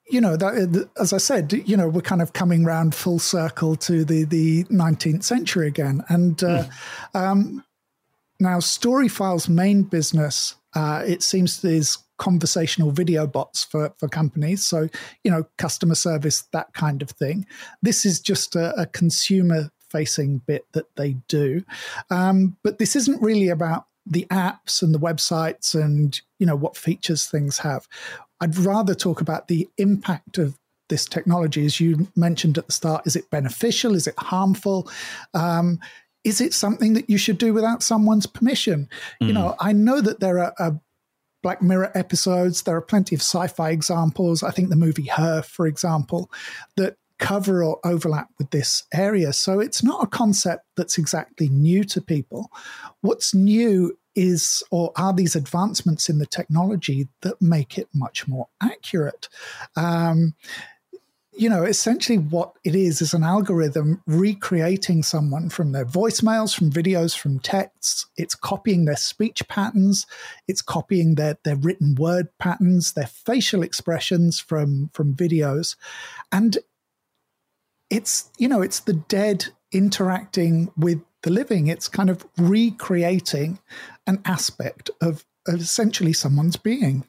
you 0.09 0.21
know, 0.21 0.35
that, 0.37 0.89
as 0.99 1.13
I 1.13 1.17
said, 1.17 1.53
you 1.65 1.75
know, 1.75 1.87
we're 1.87 2.01
kind 2.01 2.21
of 2.21 2.33
coming 2.33 2.63
round 2.63 2.95
full 2.95 3.19
circle 3.19 3.75
to 3.77 4.05
the, 4.05 4.23
the 4.25 4.63
19th 4.65 5.23
century 5.23 5.67
again. 5.67 6.03
And 6.09 6.41
uh, 6.43 6.65
um, 7.13 7.63
now, 8.39 8.59
Storyfile's 8.59 9.49
main 9.49 9.83
business, 9.83 10.55
uh, 10.77 11.01
it 11.13 11.23
seems, 11.23 11.61
there's 11.61 11.97
conversational 12.17 12.91
video 12.91 13.25
bots 13.27 13.63
for, 13.63 13.93
for 13.97 14.07
companies. 14.07 14.61
So, 14.63 14.79
you 15.23 15.31
know, 15.31 15.43
customer 15.57 15.95
service, 15.95 16.47
that 16.51 16.69
kind 16.73 17.01
of 17.01 17.09
thing. 17.09 17.45
This 17.81 18.05
is 18.05 18.19
just 18.19 18.55
a, 18.55 18.81
a 18.81 18.85
consumer 18.85 19.69
facing 19.89 20.41
bit 20.45 20.65
that 20.73 20.95
they 20.95 21.11
do. 21.27 21.63
Um, 22.09 22.57
but 22.63 22.77
this 22.77 22.95
isn't 22.95 23.21
really 23.21 23.49
about 23.49 23.85
the 24.05 24.25
apps 24.29 24.81
and 24.83 24.93
the 24.93 25.05
websites 25.09 25.75
and, 25.75 26.19
you 26.39 26.45
know, 26.45 26.55
what 26.55 26.77
features 26.77 27.25
things 27.25 27.59
have. 27.59 27.87
I'd 28.39 28.57
rather 28.57 28.95
talk 28.95 29.21
about 29.21 29.47
the 29.47 29.67
impact 29.77 30.37
of 30.37 30.57
this 30.89 31.05
technology, 31.05 31.65
as 31.65 31.79
you 31.79 32.07
mentioned 32.15 32.57
at 32.57 32.67
the 32.67 32.73
start. 32.73 33.07
Is 33.07 33.15
it 33.15 33.29
beneficial? 33.29 33.95
Is 33.95 34.07
it 34.07 34.17
harmful? 34.17 34.89
Um, 35.33 35.79
is 36.27 36.41
it 36.41 36.53
something 36.53 36.91
that 36.93 37.09
you 37.09 37.17
should 37.17 37.37
do 37.37 37.53
without 37.53 37.81
someone's 37.81 38.25
permission? 38.25 38.89
You 39.21 39.31
know, 39.31 39.55
I 39.61 39.71
know 39.71 40.01
that 40.01 40.19
there 40.19 40.39
are, 40.39 40.53
are 40.59 40.81
Black 41.41 41.61
Mirror 41.61 41.91
episodes. 41.95 42.63
There 42.63 42.75
are 42.75 42.81
plenty 42.81 43.15
of 43.15 43.21
sci-fi 43.21 43.69
examples. 43.69 44.43
I 44.43 44.51
think 44.51 44.67
the 44.67 44.75
movie 44.75 45.07
Her, 45.07 45.41
for 45.41 45.65
example, 45.65 46.29
that 46.75 46.97
cover 47.17 47.63
or 47.63 47.79
overlap 47.85 48.27
with 48.37 48.49
this 48.51 48.83
area. 48.93 49.31
So 49.31 49.61
it's 49.61 49.81
not 49.81 50.03
a 50.03 50.07
concept 50.07 50.65
that's 50.75 50.97
exactly 50.97 51.47
new 51.47 51.85
to 51.85 52.01
people. 52.01 52.51
What's 52.99 53.33
new 53.33 53.97
is 54.13 54.61
or 54.69 54.91
are 54.97 55.13
these 55.13 55.35
advancements 55.35 56.09
in 56.09 56.17
the 56.17 56.25
technology 56.25 57.07
that 57.21 57.41
make 57.41 57.77
it 57.77 57.87
much 57.93 58.27
more 58.27 58.49
accurate. 58.61 59.29
Um, 59.77 60.33
you 61.37 61.49
know, 61.49 61.63
essentially 61.63 62.17
what 62.17 62.53
it 62.63 62.75
is 62.75 63.01
is 63.01 63.13
an 63.13 63.23
algorithm 63.23 64.01
recreating 64.07 65.03
someone 65.03 65.49
from 65.49 65.71
their 65.71 65.85
voicemails, 65.85 66.55
from 66.55 66.71
videos, 66.71 67.17
from 67.17 67.39
texts. 67.39 68.07
It's 68.17 68.35
copying 68.35 68.85
their 68.85 68.97
speech 68.97 69.47
patterns. 69.47 70.05
It's 70.47 70.61
copying 70.61 71.15
their, 71.15 71.37
their 71.43 71.55
written 71.55 71.95
word 71.95 72.29
patterns, 72.39 72.93
their 72.93 73.07
facial 73.07 73.61
expressions 73.61 74.39
from, 74.39 74.89
from 74.93 75.13
videos. 75.13 75.75
And 76.31 76.57
it's, 77.89 78.29
you 78.37 78.47
know, 78.47 78.61
it's 78.61 78.79
the 78.79 78.93
dead 78.93 79.47
interacting 79.71 80.71
with 80.75 81.01
the 81.23 81.29
living. 81.29 81.67
It's 81.67 81.87
kind 81.87 82.09
of 82.09 82.25
recreating 82.37 83.59
an 84.07 84.21
aspect 84.25 84.89
of, 85.01 85.25
of 85.47 85.59
essentially 85.59 86.13
someone's 86.13 86.57
being. 86.57 87.05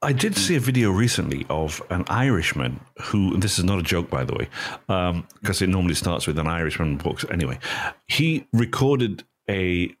I 0.00 0.12
did 0.12 0.36
see 0.36 0.54
a 0.54 0.60
video 0.60 0.92
recently 0.92 1.44
of 1.50 1.82
an 1.90 2.04
Irishman 2.08 2.78
who, 3.02 3.34
and 3.34 3.42
this 3.42 3.58
is 3.58 3.64
not 3.64 3.80
a 3.80 3.82
joke, 3.82 4.08
by 4.08 4.24
the 4.24 4.34
way, 4.34 4.48
because 4.86 5.60
it 5.60 5.68
normally 5.68 5.94
starts 5.94 6.26
with 6.26 6.38
an 6.38 6.46
Irishman 6.46 6.98
books. 6.98 7.24
Anyway, 7.30 7.58
he 8.06 8.46
recorded 8.52 9.24
a 9.50 9.92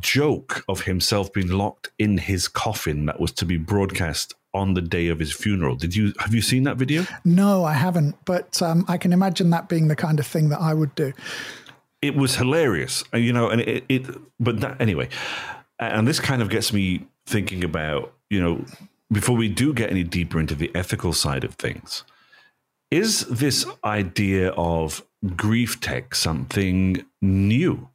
joke 0.00 0.62
of 0.68 0.82
himself 0.82 1.32
being 1.32 1.48
locked 1.48 1.90
in 1.98 2.18
his 2.18 2.48
coffin 2.48 3.06
that 3.06 3.18
was 3.18 3.32
to 3.32 3.46
be 3.46 3.56
broadcast 3.56 4.34
on 4.52 4.74
the 4.74 4.82
day 4.82 5.08
of 5.08 5.18
his 5.18 5.32
funeral. 5.32 5.74
Did 5.74 5.96
you 5.96 6.12
have 6.18 6.34
you 6.34 6.42
seen 6.42 6.64
that 6.64 6.76
video? 6.76 7.06
No, 7.24 7.64
I 7.64 7.74
haven't, 7.74 8.16
but 8.26 8.60
um, 8.60 8.84
I 8.88 8.98
can 8.98 9.12
imagine 9.12 9.50
that 9.50 9.68
being 9.70 9.88
the 9.88 9.96
kind 9.96 10.18
of 10.18 10.26
thing 10.26 10.50
that 10.50 10.60
I 10.60 10.74
would 10.74 10.94
do. 10.94 11.14
It 12.02 12.14
was 12.14 12.36
hilarious, 12.36 13.04
uh, 13.14 13.18
you 13.18 13.32
know, 13.32 13.48
and 13.48 13.62
it, 13.62 13.84
it 13.88 14.06
but 14.38 14.60
that 14.60 14.80
anyway, 14.80 15.08
and 15.78 16.06
this 16.06 16.20
kind 16.20 16.42
of 16.42 16.50
gets 16.50 16.74
me 16.74 17.06
thinking 17.26 17.64
about, 17.64 18.12
you 18.28 18.40
know, 18.40 18.64
before 19.12 19.36
we 19.36 19.48
do 19.48 19.72
get 19.72 19.90
any 19.90 20.04
deeper 20.04 20.40
into 20.40 20.54
the 20.54 20.70
ethical 20.74 21.12
side 21.12 21.44
of 21.44 21.54
things, 21.54 22.04
Is 22.90 23.26
this 23.26 23.66
idea 23.84 24.50
of 24.50 25.04
grief 25.36 25.80
tech 25.80 26.14
something 26.14 27.04
new? 27.20 27.88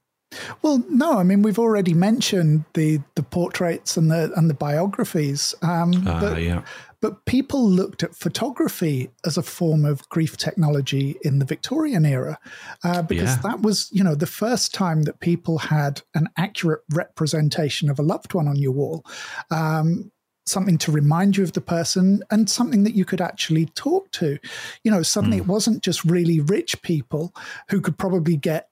Well, 0.61 0.83
no. 0.89 1.17
I 1.17 1.23
mean, 1.23 1.41
we've 1.41 1.59
already 1.59 1.93
mentioned 1.93 2.63
the 2.73 3.01
the 3.15 3.23
portraits 3.23 3.97
and 3.97 4.09
the 4.09 4.31
and 4.35 4.49
the 4.49 4.53
biographies. 4.53 5.53
Um, 5.61 6.07
uh, 6.07 6.21
but, 6.21 6.41
yeah. 6.41 6.63
but 7.01 7.25
people 7.25 7.69
looked 7.69 8.01
at 8.03 8.15
photography 8.15 9.11
as 9.25 9.37
a 9.37 9.43
form 9.43 9.83
of 9.85 10.07
grief 10.09 10.37
technology 10.37 11.17
in 11.23 11.39
the 11.39 11.45
Victorian 11.45 12.05
era, 12.05 12.37
uh, 12.83 13.01
because 13.01 13.35
Yeah. 13.35 13.41
that 13.43 13.61
was, 13.61 13.89
you 13.91 14.03
know, 14.03 14.15
the 14.15 14.25
first 14.25 14.73
time 14.73 15.03
that 15.03 15.19
people 15.19 15.57
had 15.57 16.01
an 16.13 16.29
accurate 16.37 16.81
representation 16.93 17.89
of 17.89 17.99
a 17.99 18.03
loved 18.03 18.33
one 18.33 18.47
on 18.47 18.55
your 18.55 18.71
wall. 18.73 19.03
Um, 19.49 20.11
something 20.45 20.77
to 20.79 20.91
remind 20.91 21.37
you 21.37 21.43
of 21.43 21.53
the 21.53 21.61
person 21.61 22.23
and 22.31 22.49
something 22.49 22.83
that 22.83 22.95
you 22.95 23.05
could 23.05 23.21
actually 23.21 23.67
talk 23.67 24.11
to. 24.11 24.37
You 24.83 24.91
know, 24.91 25.03
suddenly 25.03 25.37
it 25.37 25.47
wasn't 25.47 25.83
just 25.83 26.03
really 26.03 26.39
rich 26.39 26.81
people 26.81 27.33
who 27.69 27.81
could 27.81 27.97
probably 27.97 28.37
get 28.37 28.69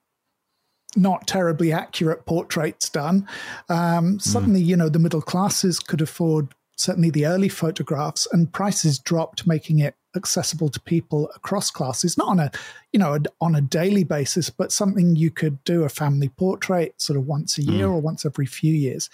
not 0.96 1.26
terribly 1.26 1.72
accurate 1.72 2.26
portraits 2.26 2.88
done. 2.88 3.28
Um, 3.68 4.18
suddenly, 4.18 4.60
you 4.60 4.76
know, 4.76 4.88
the 4.88 4.98
middle 4.98 5.22
classes 5.22 5.78
could 5.78 6.00
afford 6.00 6.54
certainly 6.76 7.10
the 7.10 7.26
early 7.26 7.48
photographs, 7.48 8.26
and 8.32 8.52
prices 8.52 8.98
dropped, 8.98 9.46
making 9.46 9.78
it 9.78 9.94
accessible 10.16 10.68
to 10.68 10.80
people 10.80 11.30
across 11.34 11.70
classes, 11.70 12.18
not 12.18 12.28
on 12.28 12.40
a, 12.40 12.50
you 12.92 12.98
know, 12.98 13.14
a, 13.14 13.20
on 13.40 13.54
a 13.54 13.60
daily 13.60 14.04
basis, 14.04 14.50
but 14.50 14.72
something 14.72 15.16
you 15.16 15.30
could 15.30 15.62
do 15.64 15.84
a 15.84 15.88
family 15.88 16.28
portrait 16.28 17.00
sort 17.00 17.16
of 17.16 17.26
once 17.26 17.58
a 17.58 17.62
year 17.62 17.86
or 17.86 18.00
once 18.00 18.24
every 18.24 18.46
few 18.46 18.72
years. 18.72 19.08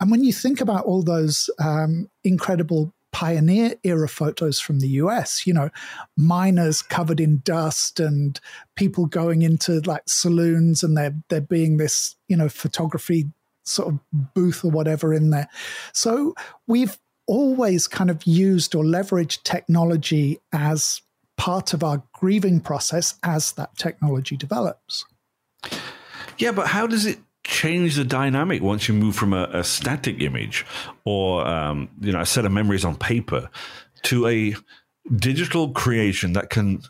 And 0.00 0.10
when 0.10 0.24
you 0.24 0.32
think 0.32 0.60
about 0.60 0.84
all 0.84 1.02
those 1.02 1.50
um, 1.60 2.08
incredible 2.24 2.94
pioneer 3.10 3.74
era 3.84 4.08
photos 4.08 4.60
from 4.60 4.80
the 4.80 4.88
US, 4.88 5.46
you 5.46 5.52
know, 5.52 5.70
miners 6.16 6.82
covered 6.82 7.20
in 7.20 7.40
dust 7.44 7.98
and 7.98 8.38
people 8.76 9.06
going 9.06 9.42
into 9.42 9.80
like 9.80 10.02
saloons 10.06 10.82
and 10.82 10.96
there 10.96 11.14
there 11.28 11.40
being 11.40 11.78
this, 11.78 12.16
you 12.28 12.36
know, 12.36 12.48
photography 12.48 13.26
sort 13.64 13.88
of 13.88 14.00
booth 14.34 14.64
or 14.64 14.70
whatever 14.70 15.12
in 15.12 15.30
there. 15.30 15.48
So 15.92 16.34
we've 16.66 16.98
always 17.28 17.86
kind 17.86 18.10
of 18.10 18.26
used 18.26 18.74
or 18.74 18.82
leveraged 18.82 19.44
technology 19.44 20.40
as 20.52 21.02
part 21.36 21.72
of 21.72 21.84
our 21.84 22.02
grieving 22.12 22.60
process 22.60 23.14
as 23.22 23.52
that 23.52 23.76
technology 23.76 24.36
develops. 24.36 25.04
Yeah, 26.38 26.50
but 26.50 26.66
how 26.66 26.88
does 26.88 27.06
it 27.06 27.20
change 27.44 27.94
the 27.94 28.04
dynamic 28.04 28.62
once 28.62 28.88
you 28.88 28.94
move 28.94 29.14
from 29.14 29.32
a, 29.32 29.44
a 29.52 29.64
static 29.64 30.20
image 30.20 30.66
or 31.04 31.46
um, 31.46 31.88
you 32.00 32.12
know 32.12 32.20
a 32.20 32.26
set 32.26 32.44
of 32.44 32.52
memories 32.52 32.84
on 32.84 32.96
paper 32.96 33.48
to 34.02 34.26
a 34.26 34.54
digital 35.16 35.70
creation 35.70 36.34
that 36.34 36.50
can 36.50 36.82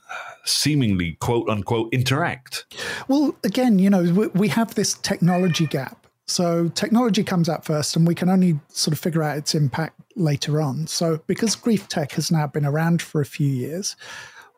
seemingly 0.45 1.13
quote 1.21 1.49
unquote 1.49 1.93
interact? 1.93 2.67
Well, 3.07 3.37
again, 3.45 3.79
you 3.79 3.91
know, 3.91 4.03
we, 4.03 4.27
we 4.29 4.49
have 4.49 4.75
this 4.75 4.95
technology 4.95 5.67
gap. 5.67 6.07
So 6.27 6.69
technology 6.69 7.25
comes 7.25 7.49
out 7.49 7.65
first, 7.65 7.97
and 7.97 8.07
we 8.07 8.15
can 8.15 8.29
only 8.29 8.61
sort 8.69 8.93
of 8.93 8.99
figure 8.99 9.23
out 9.23 9.39
its 9.39 9.55
impact 9.55 9.99
later 10.19 10.61
on. 10.61 10.87
So 10.87 11.21
because 11.27 11.57
grief 11.57 11.89
tech 11.89 12.13
has 12.13 12.31
now 12.31 12.47
been 12.47 12.67
around 12.67 13.03
for 13.03 13.21
a 13.21 13.27
few 13.27 13.49
years, 13.49 13.97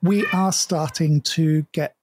we 0.03 0.27
are 0.33 0.53
starting 0.53 1.20
to 1.23 1.66
get 1.73 1.94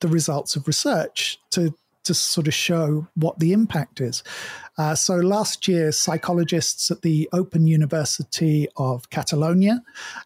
the 0.00 0.08
results 0.08 0.56
of 0.56 0.66
research 0.66 1.38
to 1.50 1.74
to 2.04 2.14
sort 2.14 2.46
of 2.48 2.54
show 2.54 3.06
what 3.16 3.38
the 3.38 3.52
impact 3.52 4.00
is. 4.00 4.22
Uh, 4.78 4.94
so 4.94 5.16
last 5.16 5.68
year, 5.68 5.92
psychologists 5.92 6.90
at 6.90 7.02
the 7.02 7.28
Open 7.34 7.66
University 7.66 8.66
of 8.76 9.10
Catalonia 9.10 9.82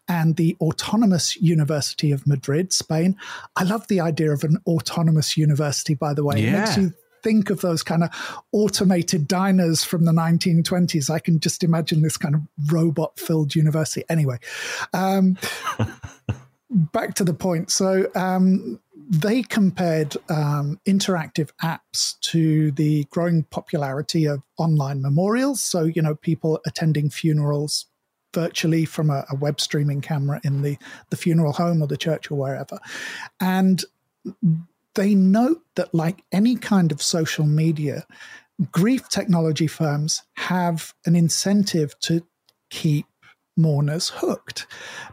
and 0.07 0.37
the 0.37 0.55
Autonomous 0.61 1.35
University 1.35 2.13
of 2.13 2.25
Madrid, 2.25 2.71
Spain. 2.71 3.17
I 3.57 3.63
love 3.63 3.85
the 3.89 3.99
idea 3.99 4.31
of 4.31 4.45
an 4.45 4.59
autonomous 4.65 5.35
university, 5.35 5.93
by 5.93 6.13
the 6.13 6.23
way. 6.23 6.45
It 6.45 6.51
makes 6.53 6.77
Yeah. 6.77 6.83
you 6.83 6.93
think 7.23 7.49
of 7.49 7.61
those 7.61 7.81
kind 7.81 8.03
of 8.03 8.09
automated 8.51 9.27
diners 9.27 9.83
from 9.83 10.05
the 10.05 10.11
1920s. 10.11 11.09
I 11.09 11.19
can 11.19 11.39
just 11.39 11.63
imagine 11.63 12.01
this 12.01 12.17
kind 12.17 12.35
of 12.35 12.41
robot 12.71 13.19
filled 13.19 13.55
university. 13.55 14.03
Anyway, 14.09 14.37
um, 14.93 15.37
back 16.69 17.15
to 17.15 17.23
the 17.23 17.33
point. 17.33 17.71
So 17.71 18.11
um, 18.15 18.79
they 19.09 19.43
compared 19.43 20.15
um, 20.29 20.79
interactive 20.85 21.49
apps 21.61 22.19
to 22.21 22.71
the 22.71 23.05
growing 23.05 23.43
popularity 23.43 24.25
of 24.25 24.41
online 24.57 25.01
memorials. 25.01 25.63
So, 25.63 25.83
you 25.83 26.01
know, 26.01 26.15
people 26.15 26.59
attending 26.65 27.09
funerals 27.09 27.85
virtually 28.33 28.85
from 28.85 29.09
a, 29.09 29.25
a 29.29 29.35
web 29.35 29.61
streaming 29.61 30.01
camera 30.01 30.41
in 30.43 30.63
the, 30.63 30.77
the 31.09 31.17
funeral 31.17 31.53
home 31.53 31.81
or 31.81 31.87
the 31.87 31.97
church 31.97 32.31
or 32.31 32.35
wherever. 32.35 32.79
And 33.39 33.83
they 34.95 35.15
note 35.15 35.61
that, 35.75 35.93
like 35.93 36.23
any 36.31 36.55
kind 36.55 36.91
of 36.91 37.01
social 37.01 37.45
media, 37.45 38.05
grief 38.71 39.09
technology 39.09 39.67
firms 39.67 40.23
have 40.35 40.93
an 41.05 41.15
incentive 41.15 41.97
to 42.01 42.25
keep 42.69 43.05
mourners 43.55 44.09
hooked 44.09 44.65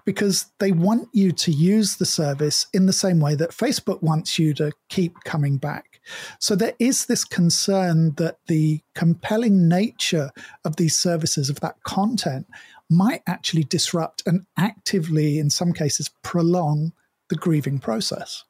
because 0.04 0.46
they 0.60 0.72
want 0.72 1.08
you 1.12 1.30
to 1.30 1.50
use 1.50 1.96
the 1.96 2.06
service 2.06 2.66
in 2.72 2.86
the 2.86 2.92
same 2.92 3.20
way 3.20 3.34
that 3.34 3.50
Facebook 3.50 4.02
wants 4.02 4.38
you 4.38 4.54
to 4.54 4.72
keep 4.88 5.14
coming 5.24 5.58
back. 5.58 6.00
So 6.38 6.54
there 6.54 6.74
is 6.78 7.06
this 7.06 7.24
concern 7.24 8.14
that 8.16 8.38
the 8.46 8.80
compelling 8.94 9.68
nature 9.68 10.30
of 10.64 10.76
these 10.76 10.96
services, 10.96 11.50
of 11.50 11.60
that 11.60 11.82
content, 11.82 12.46
might 12.88 13.22
actually 13.26 13.64
disrupt 13.64 14.22
and 14.26 14.46
actively, 14.56 15.38
in 15.38 15.50
some 15.50 15.72
cases, 15.72 16.10
prolong 16.22 16.92
the 17.28 17.36
grieving 17.36 17.78
process. 17.78 18.44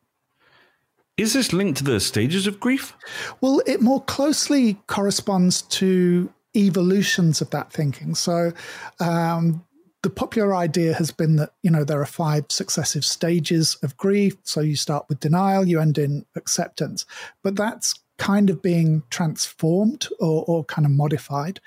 Is 1.17 1.33
this 1.35 1.53
linked 1.53 1.79
to 1.79 1.85
the 1.85 2.01
stages 2.01 2.47
of 2.47 2.61
grief? 2.61 2.97
Well, 3.41 3.63
it 3.67 3.83
more 3.83 4.03
closely 4.05 4.75
corresponds 4.87 5.63
to 5.63 6.33
evolutions 6.57 7.41
of 7.41 7.51
that 7.51 7.73
thinking. 7.73 8.15
So, 8.15 8.53
um, 9.01 9.65
the 10.03 10.11
popular 10.11 10.55
idea 10.55 10.95
has 10.95 11.11
been 11.11 11.37
that 11.37 11.51
you 11.63 11.71
know 11.71 11.85
there 11.85 12.01
are 12.01 12.07
five 12.07 12.47
successive 12.49 13.05
stages 13.05 13.77
of 13.83 13.97
grief. 13.97 14.37
So 14.45 14.61
you 14.61 14.77
start 14.77 15.07
with 15.09 15.21
denial, 15.21 15.69
you 15.69 15.79
end 15.79 15.99
in 15.99 16.25
acceptance, 16.37 17.05
but 17.43 17.57
that's 17.57 17.95
kind 18.21 18.51
of 18.51 18.61
being 18.61 19.03
transformed 19.09 20.07
or, 20.21 20.45
or 20.47 20.63
kind 20.65 20.85
of 20.85 20.93
modified. 20.93 21.59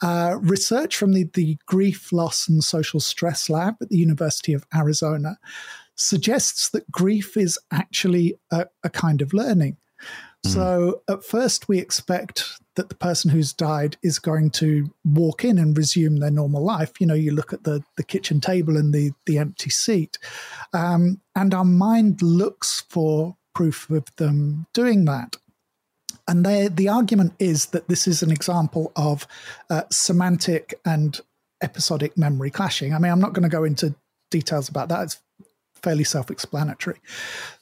Uh, 0.00 0.36
research 0.40 0.96
from 0.96 1.12
the, 1.12 1.24
the 1.34 1.58
Grief, 1.66 2.12
Loss, 2.12 2.48
and 2.48 2.62
Social 2.62 3.00
Stress 3.00 3.50
Lab 3.50 3.74
at 3.80 3.88
the 3.88 3.96
University 3.98 4.52
of 4.52 4.64
Arizona 4.72 5.36
suggests 5.96 6.68
that 6.70 6.90
grief 6.90 7.36
is 7.36 7.58
actually 7.70 8.38
a, 8.50 8.66
a 8.84 8.90
kind 8.90 9.20
of 9.22 9.32
learning. 9.32 9.76
So 10.46 11.02
at 11.08 11.24
first, 11.24 11.68
we 11.68 11.78
expect 11.78 12.44
that 12.76 12.88
the 12.88 12.94
person 12.94 13.30
who's 13.30 13.52
died 13.52 13.96
is 14.02 14.18
going 14.18 14.50
to 14.50 14.92
walk 15.04 15.44
in 15.44 15.58
and 15.58 15.76
resume 15.76 16.16
their 16.16 16.30
normal 16.30 16.62
life. 16.62 17.00
You 17.00 17.06
know, 17.06 17.14
you 17.14 17.32
look 17.32 17.52
at 17.52 17.64
the 17.64 17.82
the 17.96 18.04
kitchen 18.04 18.40
table 18.40 18.76
and 18.76 18.94
the 18.94 19.12
the 19.24 19.38
empty 19.38 19.70
seat, 19.70 20.18
um, 20.72 21.20
and 21.34 21.52
our 21.52 21.64
mind 21.64 22.22
looks 22.22 22.84
for 22.88 23.36
proof 23.54 23.90
of 23.90 24.04
them 24.16 24.66
doing 24.72 25.04
that. 25.06 25.36
And 26.28 26.44
they, 26.44 26.68
the 26.68 26.88
argument 26.88 27.34
is 27.38 27.66
that 27.66 27.88
this 27.88 28.06
is 28.08 28.22
an 28.22 28.32
example 28.32 28.92
of 28.96 29.26
uh, 29.70 29.82
semantic 29.90 30.78
and 30.84 31.20
episodic 31.62 32.18
memory 32.18 32.50
clashing. 32.50 32.94
I 32.94 32.98
mean, 32.98 33.12
I'm 33.12 33.20
not 33.20 33.32
going 33.32 33.44
to 33.44 33.56
go 33.56 33.64
into 33.64 33.94
details 34.30 34.68
about 34.68 34.88
that. 34.88 35.04
It's 35.04 35.20
fairly 35.82 36.04
self 36.04 36.30
explanatory. 36.30 37.00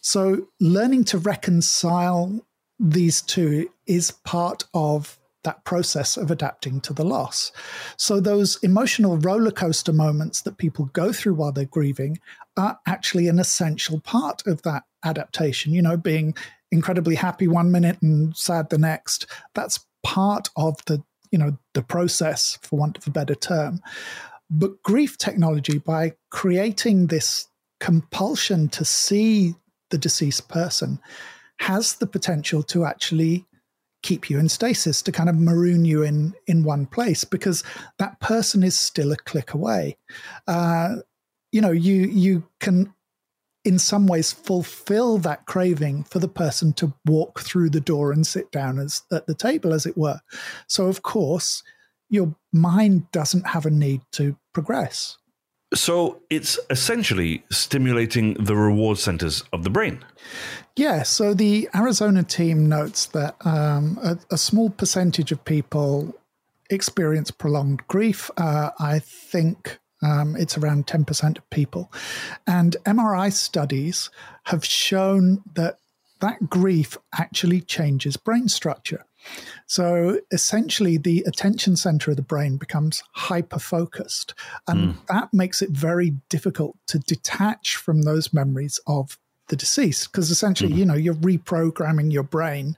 So, 0.01 0.49
learning 0.61 1.05
to 1.05 1.19
reconcile 1.19 2.45
these 2.79 3.23
two 3.23 3.71
is 3.87 4.11
part 4.11 4.65
of 4.75 5.19
that 5.45 5.63
process 5.65 6.17
of 6.17 6.31
adapting 6.31 6.81
to 6.81 6.93
the 6.93 7.05
loss. 7.05 7.53
So, 7.97 8.21
those 8.21 8.57
emotional 8.63 9.19
roller 9.19 9.51
coaster 9.51 9.93
moments 9.93 10.43
that 10.43 10.59
people 10.59 10.87
go 10.87 11.13
through 11.13 11.35
while 11.35 11.53
they're 11.53 11.65
grieving 11.65 12.19
are 12.57 12.79
actually 12.87 13.29
an 13.29 13.39
essential 13.39 14.01
part 14.01 14.47
of 14.47 14.63
that 14.63 14.85
adaptation. 15.05 15.73
You 15.73 15.83
know, 15.83 15.97
being 15.97 16.35
incredibly 16.73 17.15
happy 17.15 17.47
one 17.47 17.71
minute 17.71 18.01
and 18.03 18.37
sad 18.37 18.71
the 18.71 18.79
next. 18.79 19.27
That's 19.55 19.87
part 20.03 20.51
of 20.57 20.85
the 20.87 21.03
you 21.31 21.39
know 21.39 21.59
the 21.73 21.83
process, 21.83 22.59
for 22.63 22.79
want 22.79 22.99
of 22.99 23.07
a 23.07 23.11
better 23.11 23.35
term. 23.35 23.81
But 24.51 24.83
grief 24.83 25.19
technology, 25.19 25.79
by 25.79 26.13
creating 26.31 27.09
this 27.09 27.49
compulsion 27.85 28.67
to 28.71 28.83
see 28.83 29.55
the 29.91 29.99
deceased 29.99 30.49
person, 30.49 30.99
has 31.59 31.97
the 31.97 32.07
potential 32.07 32.63
to 32.63 32.87
actually 32.87 33.45
keep 34.03 34.31
you 34.31 34.39
in 34.39 34.49
stasis, 34.49 35.03
to 35.03 35.13
kind 35.13 35.29
of 35.29 35.37
maroon 35.37 35.85
you 35.85 36.03
in 36.03 36.33
in 36.47 36.65
one 36.65 36.87
place, 36.87 37.25
because 37.25 37.63
that 37.99 38.19
person 38.21 38.63
is 38.63 38.79
still 38.79 39.13
a 39.13 39.17
click 39.19 39.53
away. 39.53 39.99
Uh, 40.49 40.97
you 41.53 41.61
know, 41.61 41.73
you 41.73 42.07
you 42.07 42.45
can 42.59 42.95
in 43.67 43.79
some 43.79 44.07
ways 44.07 44.33
fulfill 44.33 45.19
that 45.19 45.45
craving 45.45 46.05
for 46.05 46.21
the 46.21 46.29
person 46.29 46.73
to 46.73 46.95
walk 47.05 47.41
through 47.41 47.69
the 47.69 47.83
door 47.83 48.13
and 48.13 48.27
sit 48.27 48.51
down 48.51 48.79
as 48.79 49.03
at 49.13 49.27
the 49.27 49.35
table 49.35 49.73
as 49.73 49.87
it 49.87 49.97
were 49.97 50.21
so 50.67 50.87
of 50.87 51.01
course 51.01 51.63
your 52.11 52.35
mind 52.53 53.11
doesn't 53.11 53.47
have 53.47 53.65
a 53.65 53.71
need 53.71 54.03
to 54.13 54.37
progress 54.53 55.17
So 55.75 56.23
it's 56.31 56.59
essentially 56.71 57.45
stimulating 57.51 58.35
the 58.35 58.57
reward 58.57 58.99
centers 58.99 59.43
of 59.53 59.65
the 59.65 59.71
brain. 59.71 60.05
Yeah, 60.77 61.03
so 61.03 61.35
the 61.35 61.69
Arizona 61.75 62.23
team 62.23 62.69
notes 62.69 63.07
that 63.07 63.37
um, 63.45 63.99
a, 64.03 64.19
a, 64.33 64.39
small 64.39 64.71
percentage 64.71 65.31
of 65.31 65.45
people 65.45 66.17
experience 66.69 67.31
prolonged 67.31 67.87
grief. 67.87 68.31
Uh, 68.37 68.71
I 68.81 68.99
think 68.99 69.79
um, 70.03 70.37
it's 70.37 70.59
around 70.59 70.87
10% 70.87 71.39
of 71.39 71.51
people. 71.51 71.93
And 72.47 72.77
MRI 72.85 73.33
studies 73.33 74.11
have 74.45 74.65
shown 74.65 75.43
that 75.55 75.79
that 76.21 76.49
grief 76.49 76.97
actually 77.19 77.61
changes 77.61 78.17
brain 78.17 78.49
structure. 78.49 79.05
So 79.67 80.21
essentially, 80.31 80.97
the 80.97 81.25
attention 81.27 81.77
center 81.77 82.11
of 82.11 82.17
the 82.17 82.23
brain 82.23 82.57
becomes 82.57 83.03
hyper 83.13 83.59
focused, 83.59 84.35
and 84.69 84.95
mm. 84.95 85.07
that 85.09 85.33
makes 85.33 85.63
it 85.63 85.71
very 85.71 86.15
difficult 86.29 86.77
to 86.89 86.99
detach 86.99 87.77
from 87.77 88.03
those 88.03 88.33
memories 88.33 88.81
of 88.87 89.19
the 89.49 89.57
deceased 89.57 90.11
because 90.11 90.31
essentially, 90.31 90.73
mm. 90.73 90.77
you 90.77 90.85
know, 90.85 90.95
you're 90.95 91.15
reprogramming 91.15 92.13
your 92.13 92.23
brain 92.23 92.77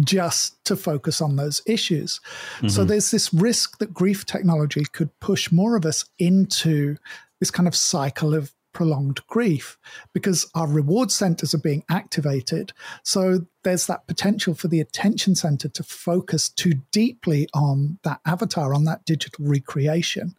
just 0.00 0.62
to 0.64 0.76
focus 0.76 1.20
on 1.20 1.36
those 1.36 1.62
issues. 1.66 2.20
Mm-hmm. 2.56 2.68
So 2.68 2.84
there's 2.84 3.10
this 3.10 3.32
risk 3.32 3.78
that 3.78 3.94
grief 3.94 4.26
technology 4.26 4.84
could 4.92 5.10
push 5.20 5.52
more 5.52 5.76
of 5.76 5.86
us 5.86 6.04
into 6.18 6.96
this 7.40 7.50
kind 7.50 7.68
of 7.68 7.76
cycle 7.76 8.34
of 8.34 8.52
prolonged 8.74 9.26
grief 9.28 9.78
because 10.12 10.50
our 10.54 10.66
reward 10.66 11.10
centers 11.10 11.54
are 11.54 11.58
being 11.58 11.84
activated. 11.88 12.72
So 13.02 13.46
there's 13.62 13.86
that 13.86 14.06
potential 14.06 14.54
for 14.54 14.68
the 14.68 14.80
attention 14.80 15.34
center 15.34 15.68
to 15.70 15.82
focus 15.82 16.50
too 16.50 16.74
deeply 16.92 17.48
on 17.54 17.98
that 18.02 18.20
avatar, 18.26 18.74
on 18.74 18.84
that 18.84 19.06
digital 19.06 19.46
recreation. 19.46 20.34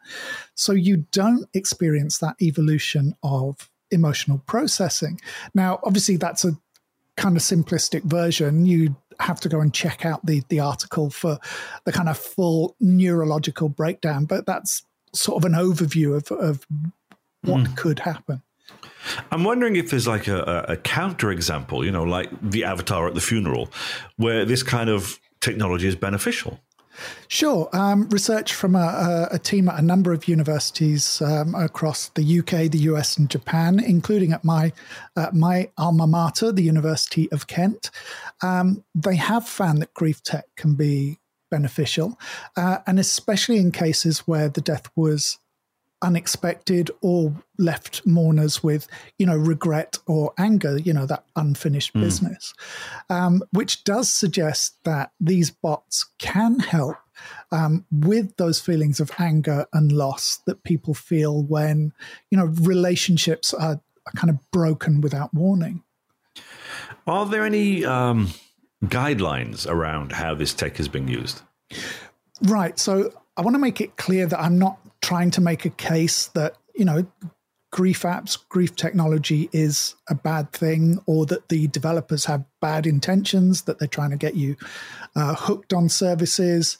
So 0.53 0.73
you 0.73 1.07
don't 1.11 1.47
experience 1.53 2.19
that 2.19 2.35
evolution 2.41 3.15
of 3.23 3.71
emotional 3.89 4.43
processing. 4.45 5.19
Now, 5.55 5.79
obviously, 5.83 6.17
that's 6.17 6.45
a 6.45 6.57
kind 7.17 7.35
of 7.37 7.41
simplistic 7.41 8.03
version. 8.03 8.65
You 8.65 8.95
have 9.19 9.39
to 9.39 9.49
go 9.49 9.61
and 9.61 9.73
check 9.73 10.05
out 10.05 10.25
the 10.25 10.43
the 10.49 10.59
article 10.59 11.09
for 11.09 11.39
the 11.85 11.91
kind 11.91 12.09
of 12.09 12.17
full 12.17 12.75
neurological 12.79 13.69
breakdown, 13.69 14.25
but 14.25 14.45
that's 14.45 14.83
sort 15.13 15.41
of 15.41 15.45
an 15.45 15.57
overview 15.57 16.15
of, 16.15 16.31
of 16.37 16.67
what 17.45 17.61
mm. 17.61 17.77
could 17.77 17.99
happen. 17.99 18.41
I'm 19.31 19.43
wondering 19.43 19.75
if 19.75 19.91
there's 19.91 20.07
like 20.07 20.27
a, 20.27 20.65
a 20.67 20.77
counter 20.77 21.31
example, 21.31 21.85
you 21.85 21.91
know, 21.91 22.03
like 22.03 22.29
the 22.41 22.63
avatar 22.63 23.07
at 23.07 23.13
the 23.13 23.21
funeral, 23.21 23.69
where 24.17 24.45
this 24.45 24.63
kind 24.63 24.89
of 24.89 25.19
technology 25.41 25.87
is 25.87 25.95
beneficial. 25.95 26.59
Sure. 27.27 27.69
Um, 27.73 28.07
research 28.09 28.53
from 28.53 28.75
a, 28.75 29.27
a, 29.31 29.39
team 29.39 29.67
at 29.67 29.79
a 29.79 29.81
number 29.81 30.13
of 30.13 30.27
universities 30.27 31.21
um, 31.21 31.53
across 31.55 32.09
the 32.09 32.39
UK, 32.39 32.71
the 32.71 32.79
US, 32.89 33.17
and 33.17 33.29
Japan, 33.29 33.79
including 33.79 34.31
at 34.31 34.43
my 34.43 34.71
uh, 35.15 35.29
my 35.33 35.69
alma 35.77 36.07
mater, 36.07 36.51
the 36.51 36.63
University 36.63 37.29
of 37.31 37.47
Kent. 37.47 37.91
Um, 38.41 38.83
they 38.93 39.15
have 39.15 39.47
found 39.47 39.81
that 39.81 39.93
grief 39.93 40.23
tech 40.23 40.45
can 40.55 40.75
be 40.75 41.19
beneficial, 41.51 42.17
uh, 42.55 42.79
and 42.87 42.99
especially 42.99 43.57
in 43.57 43.71
cases 43.71 44.19
where 44.19 44.49
the 44.49 44.61
death 44.61 44.89
was 44.95 45.37
unexpected 46.05 46.91
or 47.01 47.33
left 47.57 48.05
mourners 48.05 48.63
with, 48.63 48.87
you 49.17 49.25
know, 49.25 49.35
regret 49.35 49.97
or 50.05 50.31
anger, 50.37 50.77
you 50.77 50.93
know, 50.93 51.07
that 51.07 51.25
unfinished 51.35 51.93
mm. 51.95 52.01
business, 52.01 52.53
um, 53.09 53.41
which 53.51 53.83
does 53.83 54.07
suggest 54.13 54.77
that 54.83 55.11
these 55.19 55.49
bots 55.49 56.05
can 56.19 56.59
help 56.59 56.97
um, 57.51 57.85
with 57.91 58.37
those 58.37 58.59
feelings 58.59 58.99
of 58.99 59.11
anger 59.17 59.65
and 59.73 59.91
loss 59.91 60.39
that 60.45 60.63
people 60.63 60.93
feel 60.93 61.41
when, 61.43 61.91
you 62.29 62.37
know, 62.37 62.45
relationships 62.61 63.53
are, 63.53 63.81
are 64.05 64.13
kind 64.15 64.29
of 64.29 64.37
broken 64.51 65.01
without 65.01 65.33
warning. 65.33 65.81
Are 67.07 67.25
there 67.25 67.45
any 67.45 67.83
um, 67.83 68.29
guidelines 68.83 69.67
around 69.67 70.11
how 70.11 70.35
this 70.35 70.53
tech 70.53 70.79
is 70.79 70.87
being 70.87 71.07
used? 71.07 71.41
Right. 72.43 72.77
So 72.77 73.11
I 73.37 73.41
want 73.41 73.55
to 73.55 73.59
make 73.59 73.81
it 73.81 73.97
clear 73.97 74.27
that 74.27 74.39
I'm 74.39 74.59
not 74.59 74.77
trying 75.05 75.29
to 75.29 75.39
make 75.39 75.65
a 75.65 75.69
case 75.69 76.29
that, 76.29 76.55
you 76.73 76.83
know, 76.83 77.05
grief 77.71 78.01
apps, 78.01 78.39
grief 78.49 78.75
technology 78.75 79.49
is 79.51 79.93
a 80.09 80.15
bad 80.15 80.51
thing, 80.51 80.99
or 81.05 81.27
that 81.27 81.47
the 81.49 81.67
developers 81.67 82.25
have 82.25 82.43
bad 82.59 82.87
intentions, 82.87 83.61
that 83.63 83.77
they're 83.77 83.87
trying 83.87 84.09
to 84.09 84.17
get 84.17 84.33
you 84.33 84.55
uh, 85.15 85.35
hooked 85.35 85.73
on 85.73 85.89
services. 85.89 86.79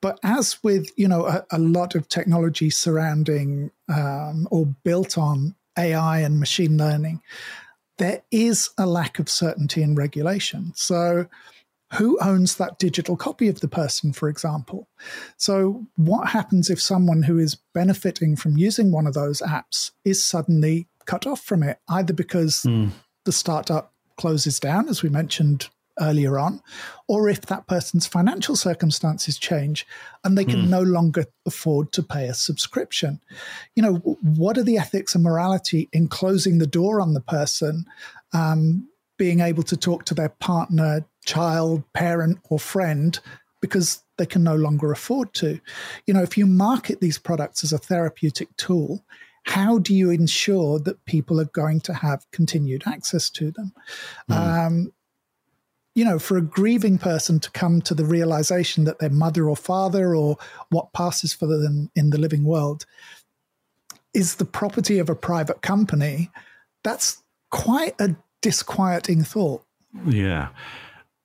But 0.00 0.20
as 0.22 0.62
with, 0.62 0.88
you 0.96 1.08
know, 1.08 1.26
a, 1.26 1.44
a 1.50 1.58
lot 1.58 1.96
of 1.96 2.08
technology 2.08 2.70
surrounding 2.70 3.72
um, 3.88 4.46
or 4.52 4.66
built 4.84 5.18
on 5.18 5.56
AI 5.76 6.20
and 6.20 6.38
machine 6.38 6.76
learning, 6.76 7.22
there 7.98 8.22
is 8.30 8.70
a 8.78 8.86
lack 8.86 9.18
of 9.18 9.28
certainty 9.28 9.82
in 9.82 9.96
regulation. 9.96 10.72
So, 10.76 11.26
who 11.94 12.18
owns 12.20 12.56
that 12.56 12.78
digital 12.78 13.16
copy 13.16 13.48
of 13.48 13.60
the 13.60 13.68
person, 13.68 14.12
for 14.12 14.28
example? 14.28 14.88
So, 15.36 15.86
what 15.96 16.28
happens 16.28 16.70
if 16.70 16.80
someone 16.80 17.22
who 17.22 17.38
is 17.38 17.56
benefiting 17.74 18.36
from 18.36 18.56
using 18.56 18.92
one 18.92 19.06
of 19.06 19.14
those 19.14 19.40
apps 19.40 19.90
is 20.04 20.24
suddenly 20.24 20.88
cut 21.06 21.26
off 21.26 21.40
from 21.40 21.62
it, 21.62 21.78
either 21.88 22.12
because 22.12 22.62
mm. 22.66 22.90
the 23.24 23.32
startup 23.32 23.92
closes 24.16 24.60
down, 24.60 24.88
as 24.88 25.02
we 25.02 25.08
mentioned 25.08 25.68
earlier 26.00 26.38
on, 26.38 26.62
or 27.08 27.28
if 27.28 27.42
that 27.42 27.66
person's 27.66 28.06
financial 28.06 28.56
circumstances 28.56 29.38
change 29.38 29.86
and 30.24 30.36
they 30.36 30.44
can 30.44 30.62
mm. 30.62 30.68
no 30.68 30.82
longer 30.82 31.26
afford 31.46 31.92
to 31.92 32.02
pay 32.02 32.26
a 32.26 32.34
subscription. 32.34 33.20
You 33.74 33.82
know, 33.82 33.94
what 34.22 34.56
are 34.56 34.62
the 34.62 34.78
ethics 34.78 35.14
and 35.14 35.22
morality 35.22 35.88
in 35.92 36.08
closing 36.08 36.58
the 36.58 36.66
door 36.66 37.00
on 37.00 37.14
the 37.14 37.20
person 37.20 37.84
um, 38.32 38.88
being 39.18 39.40
able 39.40 39.62
to 39.64 39.76
talk 39.76 40.04
to 40.06 40.14
their 40.14 40.30
partner, 40.30 41.04
child, 41.30 41.84
parent, 41.92 42.38
or 42.48 42.58
friend 42.58 43.20
because 43.60 44.02
they 44.18 44.26
can 44.26 44.42
no 44.42 44.56
longer 44.56 44.90
afford 44.90 45.32
to. 45.34 45.60
You 46.06 46.14
know, 46.14 46.22
if 46.22 46.36
you 46.36 46.46
market 46.46 47.00
these 47.00 47.18
products 47.18 47.62
as 47.62 47.72
a 47.72 47.78
therapeutic 47.78 48.48
tool, 48.56 49.04
how 49.44 49.78
do 49.78 49.94
you 49.94 50.10
ensure 50.10 50.78
that 50.80 51.04
people 51.04 51.40
are 51.40 51.46
going 51.46 51.80
to 51.82 51.94
have 51.94 52.26
continued 52.32 52.82
access 52.86 53.30
to 53.30 53.50
them? 53.50 53.72
Mm. 54.30 54.36
Um, 54.36 54.92
you 55.94 56.04
know, 56.04 56.18
for 56.18 56.36
a 56.36 56.42
grieving 56.42 56.98
person 56.98 57.40
to 57.40 57.50
come 57.50 57.80
to 57.82 57.94
the 57.94 58.04
realization 58.04 58.84
that 58.84 58.98
their 58.98 59.10
mother 59.10 59.48
or 59.48 59.56
father 59.56 60.14
or 60.14 60.36
what 60.70 60.92
passes 60.92 61.32
for 61.32 61.46
them 61.46 61.90
in 61.94 62.10
the 62.10 62.18
living 62.18 62.44
world 62.44 62.86
is 64.14 64.36
the 64.36 64.44
property 64.44 64.98
of 64.98 65.08
a 65.08 65.14
private 65.14 65.62
company, 65.62 66.30
that's 66.82 67.22
quite 67.50 67.94
a 68.00 68.16
disquieting 68.40 69.22
thought. 69.22 69.62
Yeah. 70.06 70.48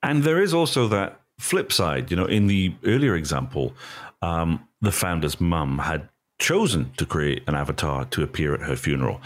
And 0.06 0.22
there 0.22 0.40
is 0.40 0.54
also 0.54 0.86
that 0.88 1.20
flip 1.38 1.72
side. 1.72 2.10
You 2.10 2.16
know, 2.16 2.26
in 2.26 2.46
the 2.46 2.74
earlier 2.84 3.16
example, 3.16 3.74
um, 4.22 4.66
the 4.80 4.92
founder's 4.92 5.40
mum 5.40 5.78
had 5.78 6.08
chosen 6.38 6.92
to 6.96 7.04
create 7.04 7.42
an 7.48 7.54
avatar 7.54 8.04
to 8.06 8.22
appear 8.22 8.54
at 8.54 8.60
her 8.60 8.76
funeral. 8.76 9.20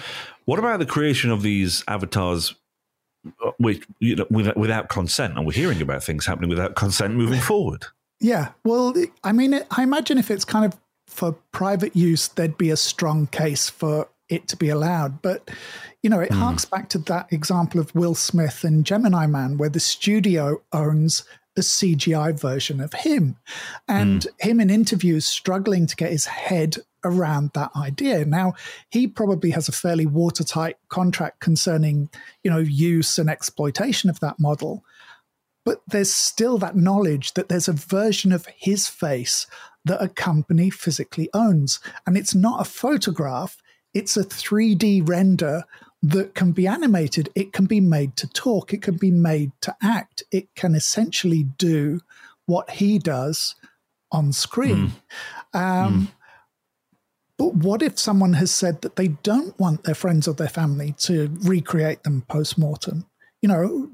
What 0.47 0.59
about 0.59 0.79
the 0.79 0.87
creation 0.87 1.31
of 1.31 1.43
these 1.43 1.85
avatars 1.87 2.55
uh, 3.45 3.51
which, 3.59 3.87
you 3.99 4.17
know, 4.17 4.27
without, 4.31 4.57
without 4.57 4.89
consent? 4.89 5.37
And 5.37 5.47
we're 5.47 5.53
hearing 5.53 5.83
about 5.83 6.03
things 6.03 6.25
happening 6.25 6.49
without 6.49 6.77
consent 6.77 7.15
moving 7.15 7.41
forward. 7.41 7.85
Yeah. 8.21 8.53
Well, 8.65 8.95
I 9.23 9.33
mean, 9.33 9.61
I 9.71 9.83
imagine 9.83 10.19
if 10.19 10.31
it's 10.31 10.45
kind 10.45 10.65
of 10.65 10.79
for 11.07 11.33
private 11.53 11.95
use, 11.95 12.29
there'd 12.29 12.57
be 12.57 12.71
a 12.71 12.77
strong 12.77 13.27
case 13.27 13.69
for 13.69 14.09
it 14.31 14.49
to 14.49 14.57
be 14.57 14.71
allowed. 14.71 15.21
But, 15.21 15.51
you 16.03 16.09
know, 16.09 16.21
it 16.21 16.31
mm. 16.31 16.39
harks 16.39 16.65
back 16.65 16.89
to 16.91 16.99
that 16.99 17.33
example 17.33 17.81
of 17.81 17.95
Will 17.95 18.15
Smith 18.15 18.65
and 18.65 18.87
Gemini 18.87 19.27
Man, 19.27 19.59
where 19.59 19.69
the 19.69 19.81
studio 19.81 20.63
owns 20.73 21.25
a 21.57 21.61
CGI 21.61 22.39
version 22.39 22.81
of 22.81 22.93
him. 22.93 23.37
And 23.89 24.23
mm. 24.23 24.41
him 24.41 24.61
in 24.61 24.71
interviews 24.71 25.27
struggling 25.27 25.87
to 25.87 25.97
get 25.97 26.13
his 26.13 26.27
head 26.27 26.77
around 27.05 27.51
that 27.55 27.71
idea. 27.77 28.25
Now, 28.25 28.55
he 28.91 29.07
probably 29.07 29.51
has 29.51 29.69
a 29.69 29.73
fairly 29.73 30.07
watertight 30.07 30.77
contract 30.89 31.41
concerning, 31.41 32.11
you 32.45 32.51
know, 32.51 32.59
use 32.59 33.19
and 33.19 33.31
exploitation 33.31 34.11
of 34.11 34.21
that 34.21 34.39
model. 34.39 34.85
But 35.65 35.83
there's 35.87 36.13
still 36.13 36.59
that 36.59 36.77
knowledge 36.77 37.35
that 37.35 37.49
there's 37.49 37.69
a 37.69 37.73
version 37.73 38.33
of 38.33 38.47
his 38.57 38.89
face 38.89 39.47
that 39.85 40.03
a 40.03 40.09
company 40.09 40.71
physically 40.71 41.29
owns. 41.33 41.81
And 42.07 42.17
it's 42.17 42.35
not 42.35 42.61
a 42.61 42.71
photograph, 42.71 43.57
it's 43.95 44.17
a 44.17 44.25
3D 44.25 45.09
render 45.09 45.65
that 46.03 46.35
can 46.35 46.53
be 46.53 46.67
animated. 46.67 47.29
It 47.35 47.53
can 47.53 47.67
be 47.67 47.81
made 47.81 48.17
to 48.17 48.29
talk. 48.29 48.73
It 48.73 48.83
can 48.83 48.97
be 48.97 49.11
made 49.11 49.53
to 49.63 49.77
act. 49.83 50.23
It 50.33 50.55
can 50.55 50.75
essentially 50.75 51.43
do 51.43 52.01
what 52.47 52.71
he 52.71 52.99
does 52.99 53.55
on 54.11 54.33
screen. 54.33 54.93
Mm. 55.55 55.61
Um, 55.61 55.95
mm. 55.95 56.13
But 57.37 57.55
what 57.55 57.83
if 57.83 57.99
someone 57.99 58.35
has 58.35 58.51
said 58.51 58.83
that 58.83 58.97
they 58.97 59.09
don't 59.09 59.59
want 59.59 59.85
their 59.85 59.95
friends 59.95 60.29
or 60.29 60.35
their 60.35 60.49
family 60.49 60.95
to 60.99 61.31
recreate 61.43 62.03
them 62.03 62.23
post 62.29 62.59
mortem? 62.59 63.07
You 63.41 63.49
know, 63.49 63.91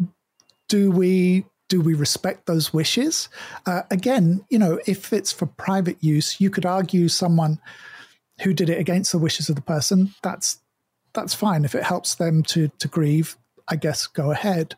do 0.69 0.91
we 0.91 1.45
do 1.69 1.81
we 1.81 1.95
respect 1.95 2.47
those 2.47 2.73
wishes? 2.73 3.29
Uh, 3.65 3.83
again, 3.91 4.45
you 4.51 4.59
know, 4.59 4.81
if 4.87 5.13
it's 5.13 5.33
for 5.33 5.47
private 5.47 5.97
use, 6.01 6.41
you 6.41 6.51
could 6.51 6.67
argue 6.67 7.09
someone 7.09 7.61
who 8.43 8.53
did 8.53 8.71
it 8.71 8.79
against 8.79 9.13
the 9.13 9.19
wishes 9.19 9.49
of 9.49 9.57
the 9.57 9.63
person, 9.63 10.15
that's 10.23 10.59
that's 11.15 11.35
fine. 11.35 11.65
If 11.65 11.75
it 11.75 11.83
helps 11.83 12.15
them 12.15 12.43
to 12.45 12.69
to 12.79 12.89
grieve, 12.89 13.37
I 13.69 13.77
guess 13.77 14.07
go 14.07 14.31
ahead. 14.31 14.75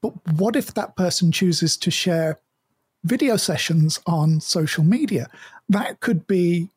But 0.00 0.12
what 0.32 0.56
if 0.56 0.74
that 0.74 0.96
person 0.96 1.32
chooses 1.32 1.76
to 1.78 1.90
share 1.90 2.38
video 3.04 3.36
sessions 3.36 4.00
on 4.06 4.40
social 4.40 4.84
media? 4.84 5.28
That 5.68 6.00
could 6.00 6.26
be 6.26 6.70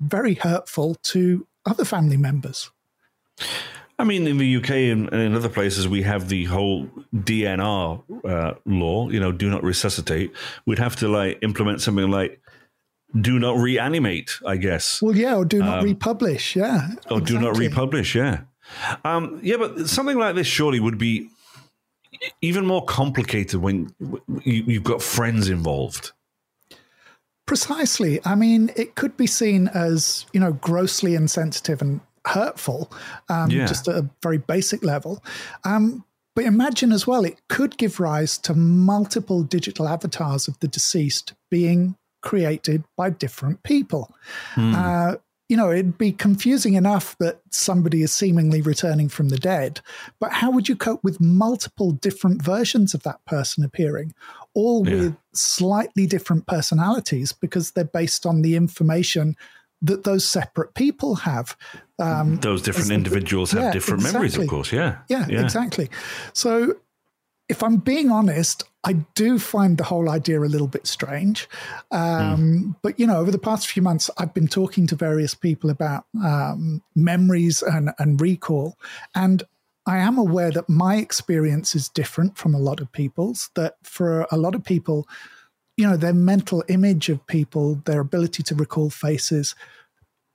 very 0.00 0.34
hurtful 0.34 0.94
to 1.02 1.46
other 1.66 1.84
family 1.84 2.16
members. 2.16 2.70
I 3.98 4.04
mean, 4.04 4.26
in 4.26 4.38
the 4.38 4.56
UK 4.56 4.70
and, 4.70 5.12
in 5.12 5.34
other 5.34 5.50
places, 5.50 5.86
we 5.86 6.00
have 6.02 6.30
the 6.30 6.44
whole 6.46 6.88
DNR 7.14 8.02
uh, 8.24 8.54
law. 8.64 9.10
You 9.10 9.20
know, 9.20 9.30
do 9.30 9.50
not 9.50 9.62
resuscitate. 9.62 10.32
We'd 10.64 10.78
have 10.78 10.96
to 10.96 11.08
like 11.08 11.38
implement 11.42 11.82
something 11.82 12.10
like 12.10 12.40
do 13.18 13.38
not 13.38 13.56
reanimate. 13.56 14.38
I 14.46 14.56
guess. 14.56 15.00
Well, 15.02 15.16
yeah, 15.16 15.36
or 15.36 15.44
do 15.44 15.60
not 15.60 15.80
um, 15.80 15.84
republish. 15.84 16.56
Yeah, 16.56 16.88
or 17.10 17.18
exactly. 17.18 17.24
do 17.24 17.38
not 17.38 17.56
republish. 17.56 18.14
Yeah, 18.14 18.42
um, 19.04 19.40
yeah, 19.42 19.56
but 19.56 19.88
something 19.88 20.18
like 20.18 20.34
this 20.34 20.46
surely 20.46 20.80
would 20.80 20.98
be 20.98 21.30
even 22.42 22.66
more 22.66 22.84
complicated 22.84 23.60
when 23.60 23.94
you've 24.44 24.84
got 24.84 25.02
friends 25.02 25.48
involved. 25.48 26.12
Precisely. 27.46 28.20
I 28.24 28.34
mean, 28.34 28.70
it 28.76 28.94
could 28.94 29.16
be 29.16 29.26
seen 29.26 29.68
as 29.68 30.26
you 30.32 30.40
know 30.40 30.52
grossly 30.52 31.14
insensitive 31.14 31.80
and 31.80 32.00
hurtful, 32.26 32.92
um, 33.28 33.50
yeah. 33.50 33.66
just 33.66 33.88
at 33.88 33.96
a 33.96 34.08
very 34.22 34.38
basic 34.38 34.84
level. 34.84 35.22
Um, 35.64 36.04
but 36.36 36.44
imagine 36.44 36.92
as 36.92 37.06
well, 37.06 37.24
it 37.24 37.40
could 37.48 37.76
give 37.76 37.98
rise 37.98 38.38
to 38.38 38.54
multiple 38.54 39.42
digital 39.42 39.88
avatars 39.88 40.46
of 40.46 40.58
the 40.60 40.68
deceased 40.68 41.34
being 41.50 41.96
created 42.20 42.84
by 42.96 43.10
different 43.10 43.62
people. 43.62 44.14
Mm. 44.54 44.74
Uh, 44.74 45.16
you 45.48 45.56
know, 45.56 45.72
it'd 45.72 45.98
be 45.98 46.12
confusing 46.12 46.74
enough 46.74 47.18
that 47.18 47.40
somebody 47.50 48.02
is 48.02 48.12
seemingly 48.12 48.62
returning 48.62 49.08
from 49.08 49.30
the 49.30 49.36
dead, 49.36 49.80
but 50.20 50.32
how 50.32 50.48
would 50.52 50.68
you 50.68 50.76
cope 50.76 51.02
with 51.02 51.20
multiple 51.20 51.90
different 51.90 52.40
versions 52.40 52.94
of 52.94 53.02
that 53.02 53.24
person 53.24 53.64
appearing, 53.64 54.14
all 54.54 54.88
yeah. 54.88 54.94
with 54.94 55.16
slightly 55.34 56.06
different 56.06 56.46
personalities 56.46 57.32
because 57.32 57.72
they're 57.72 57.84
based 57.84 58.26
on 58.26 58.42
the 58.42 58.54
information 58.54 59.36
that 59.82 60.04
those 60.04 60.24
separate 60.24 60.74
people 60.74 61.16
have. 61.16 61.56
Um, 61.98 62.36
those 62.36 62.62
different 62.62 62.90
individuals 62.90 63.50
have 63.52 63.62
yeah, 63.62 63.72
different 63.72 64.02
exactly. 64.02 64.18
memories, 64.18 64.38
of 64.38 64.46
course. 64.46 64.72
Yeah. 64.72 64.98
yeah. 65.08 65.26
yeah. 65.28 65.42
exactly. 65.42 65.90
So, 66.32 66.76
if 67.50 67.64
I'm 67.64 67.78
being 67.78 68.10
honest, 68.10 68.62
I 68.84 68.92
do 69.14 69.38
find 69.38 69.76
the 69.76 69.84
whole 69.84 70.08
idea 70.08 70.40
a 70.40 70.46
little 70.46 70.68
bit 70.68 70.86
strange. 70.86 71.48
Um, 71.90 72.38
mm. 72.38 72.76
But, 72.80 72.98
you 72.98 73.06
know, 73.06 73.18
over 73.18 73.30
the 73.30 73.38
past 73.38 73.66
few 73.66 73.82
months, 73.82 74.08
I've 74.16 74.32
been 74.32 74.48
talking 74.48 74.86
to 74.86 74.94
various 74.94 75.34
people 75.34 75.68
about 75.68 76.04
um, 76.24 76.82
memories 76.94 77.60
and, 77.62 77.90
and 77.98 78.20
recall. 78.20 78.78
And 79.14 79.42
I 79.84 79.98
am 79.98 80.16
aware 80.16 80.52
that 80.52 80.68
my 80.68 80.96
experience 80.96 81.74
is 81.74 81.88
different 81.88 82.38
from 82.38 82.54
a 82.54 82.58
lot 82.58 82.80
of 82.80 82.92
people's, 82.92 83.50
that 83.56 83.74
for 83.82 84.26
a 84.30 84.36
lot 84.36 84.54
of 84.54 84.64
people, 84.64 85.08
you 85.76 85.86
know, 85.86 85.96
their 85.96 86.14
mental 86.14 86.62
image 86.68 87.08
of 87.08 87.26
people, 87.26 87.82
their 87.84 88.00
ability 88.00 88.44
to 88.44 88.54
recall 88.54 88.90
faces 88.90 89.56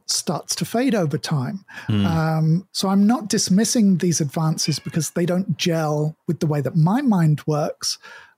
starts 0.08 0.56
to 0.56 0.66
fade 0.66 0.96
over 0.96 1.18
time. 1.18 1.66
Mm. 1.88 2.06
Um, 2.06 2.68
so 2.72 2.90
I'm 2.90 3.08
not 3.08 3.28
dismissing 3.28 3.98
these 3.98 4.22
advances 4.22 4.80
because 4.80 5.12
they 5.12 5.26
don't 5.26 5.58
gel 5.58 6.16
with 6.28 6.40
the 6.40 6.48
way 6.48 6.62
that 6.62 6.76
my 6.76 7.02
mind 7.02 7.42
works. 7.48 7.98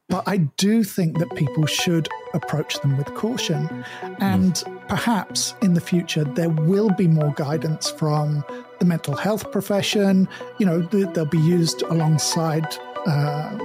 But 0.09 0.24
I 0.26 0.38
do 0.38 0.86
think 0.86 1.18
that 1.20 1.36
people 1.36 1.65
should 1.65 2.07
approach 2.34 2.80
them 2.80 2.97
with 2.97 3.13
caution. 3.13 3.84
And 4.20 4.53
mm. 4.53 4.88
perhaps 4.88 5.53
in 5.61 5.74
the 5.74 5.82
future, 5.82 6.24
there 6.24 6.49
will 6.49 6.89
be 6.91 7.07
more 7.07 7.34
guidance 7.36 7.89
from 7.91 8.45
the 8.80 8.86
mental 8.86 9.15
health 9.15 9.51
profession. 9.51 10.30
You 10.59 10.65
know, 10.65 10.82
they'll 10.82 11.26
be 11.26 11.38
used 11.38 11.82
alongside 11.82 12.65
uh, 13.05 13.57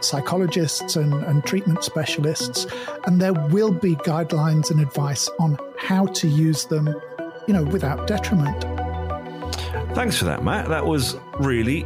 psychologists 0.00 0.96
and, 0.96 1.12
and 1.24 1.44
treatment 1.44 1.84
specialists, 1.84 2.66
and 3.06 3.20
there 3.20 3.32
will 3.32 3.72
be 3.72 3.96
guidelines 3.96 4.70
and 4.70 4.80
advice 4.80 5.28
on 5.38 5.58
how 5.78 6.06
to 6.06 6.28
use 6.28 6.66
them, 6.66 6.94
you 7.50 7.56
know, 7.56 7.64
without 7.64 8.06
detriment. 8.06 8.62
Thanks 9.96 10.16
for 10.16 10.24
that, 10.26 10.44
Matt. 10.44 10.68
That 10.68 10.86
was 10.86 11.16
really 11.40 11.84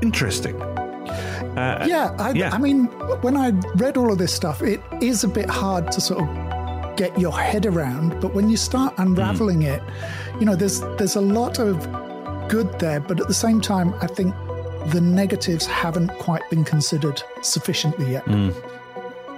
interesting. 0.00 0.62
Uh, 0.62 1.84
yeah, 1.88 2.14
I, 2.20 2.30
yeah, 2.30 2.50
I 2.54 2.58
mean, 2.58 2.84
when 3.22 3.36
I 3.36 3.48
read 3.74 3.96
all 3.96 4.12
of 4.12 4.18
this 4.18 4.32
stuff, 4.32 4.62
it 4.62 4.80
is 5.00 5.24
a 5.24 5.28
bit 5.28 5.50
hard 5.50 5.90
to 5.90 6.00
sort 6.00 6.20
of 6.22 6.96
get 6.96 7.18
your 7.18 7.36
head 7.36 7.66
around. 7.66 8.20
But 8.20 8.32
when 8.32 8.48
you 8.48 8.56
start 8.56 8.94
unraveling 8.96 9.62
mm. 9.62 9.74
it, 9.74 9.82
you 10.38 10.46
know, 10.46 10.54
there's 10.54 10.78
there's 10.98 11.16
a 11.16 11.20
lot 11.20 11.58
of 11.58 11.80
good 12.48 12.78
there, 12.78 13.00
but 13.00 13.20
at 13.20 13.26
the 13.26 13.34
same 13.34 13.60
time, 13.60 13.94
I 14.00 14.06
think 14.06 14.36
the 14.92 15.00
negatives 15.00 15.66
haven't 15.66 16.10
quite 16.20 16.48
been 16.48 16.62
considered 16.62 17.20
sufficiently 17.40 18.12
yet. 18.12 18.24
Mm. 18.26 18.54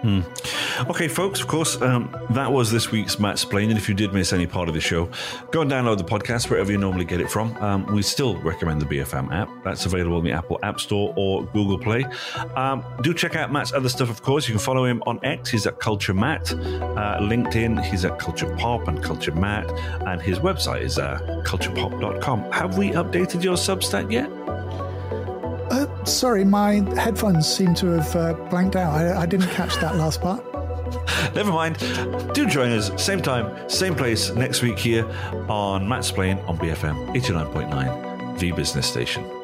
Mm. 0.04 0.90
Okay, 0.90 1.08
folks, 1.08 1.40
of 1.40 1.46
course, 1.46 1.80
um, 1.80 2.14
that 2.30 2.52
was 2.52 2.70
this 2.70 2.90
week's 2.90 3.16
Mattsplained. 3.16 3.70
And 3.70 3.78
if 3.78 3.88
you 3.88 3.94
did 3.94 4.12
miss 4.12 4.34
any 4.34 4.46
part 4.46 4.68
of 4.68 4.74
the 4.74 4.80
show, 4.80 5.08
go 5.50 5.62
and 5.62 5.70
download 5.70 5.96
the 5.96 6.04
podcast 6.04 6.50
wherever 6.50 6.70
you 6.70 6.76
normally 6.76 7.06
get 7.06 7.22
it 7.22 7.30
from. 7.30 7.56
Um, 7.56 7.86
we 7.86 8.02
still 8.02 8.36
recommend 8.36 8.82
the 8.82 8.84
BFM 8.84 9.32
app. 9.32 9.48
That's 9.64 9.86
available 9.86 10.18
in 10.18 10.24
the 10.24 10.32
Apple 10.32 10.58
App 10.62 10.78
Store 10.78 11.14
or 11.16 11.44
Google 11.46 11.78
Play. 11.78 12.04
Um, 12.54 12.84
do 13.00 13.14
check 13.14 13.34
out 13.34 13.50
Matt's 13.50 13.72
other 13.72 13.88
stuff, 13.88 14.10
of 14.10 14.22
course. 14.22 14.46
You 14.46 14.52
can 14.52 14.60
follow 14.60 14.84
him 14.84 15.02
on 15.06 15.20
X. 15.24 15.48
He's 15.48 15.66
at 15.66 15.80
Culture 15.80 16.12
Matt. 16.12 16.52
Uh, 16.52 17.20
LinkedIn, 17.20 17.82
he's 17.82 18.04
at 18.04 18.18
Culture 18.18 18.54
Pop 18.56 18.86
and 18.88 19.02
Culture 19.02 19.34
Matt. 19.34 19.70
And 20.06 20.20
his 20.20 20.38
website 20.38 20.82
is 20.82 20.98
uh, 20.98 21.18
culturepop.com. 21.46 22.52
Have 22.52 22.76
we 22.76 22.90
updated 22.90 23.42
your 23.42 23.56
Substack 23.56 24.12
yet? 24.12 24.28
Uh, 25.70 26.04
sorry, 26.04 26.44
my 26.44 26.74
headphones 27.00 27.46
seem 27.52 27.74
to 27.74 27.86
have 27.86 28.16
uh, 28.16 28.34
blanked 28.50 28.76
out. 28.76 28.94
I, 28.94 29.22
I 29.22 29.26
didn't 29.26 29.48
catch 29.48 29.74
that 29.76 29.96
last 29.96 30.20
part. 30.20 30.44
Never 31.34 31.50
mind. 31.50 31.78
Do 32.34 32.46
join 32.46 32.70
us, 32.70 32.90
same 33.02 33.20
time, 33.20 33.68
same 33.68 33.94
place 33.94 34.30
next 34.30 34.62
week 34.62 34.78
here 34.78 35.04
on 35.48 35.86
Mattsplained 35.86 36.46
on 36.48 36.58
BFM 36.58 37.14
89.9, 37.14 38.38
the 38.38 38.52
business 38.52 38.88
station. 38.88 39.43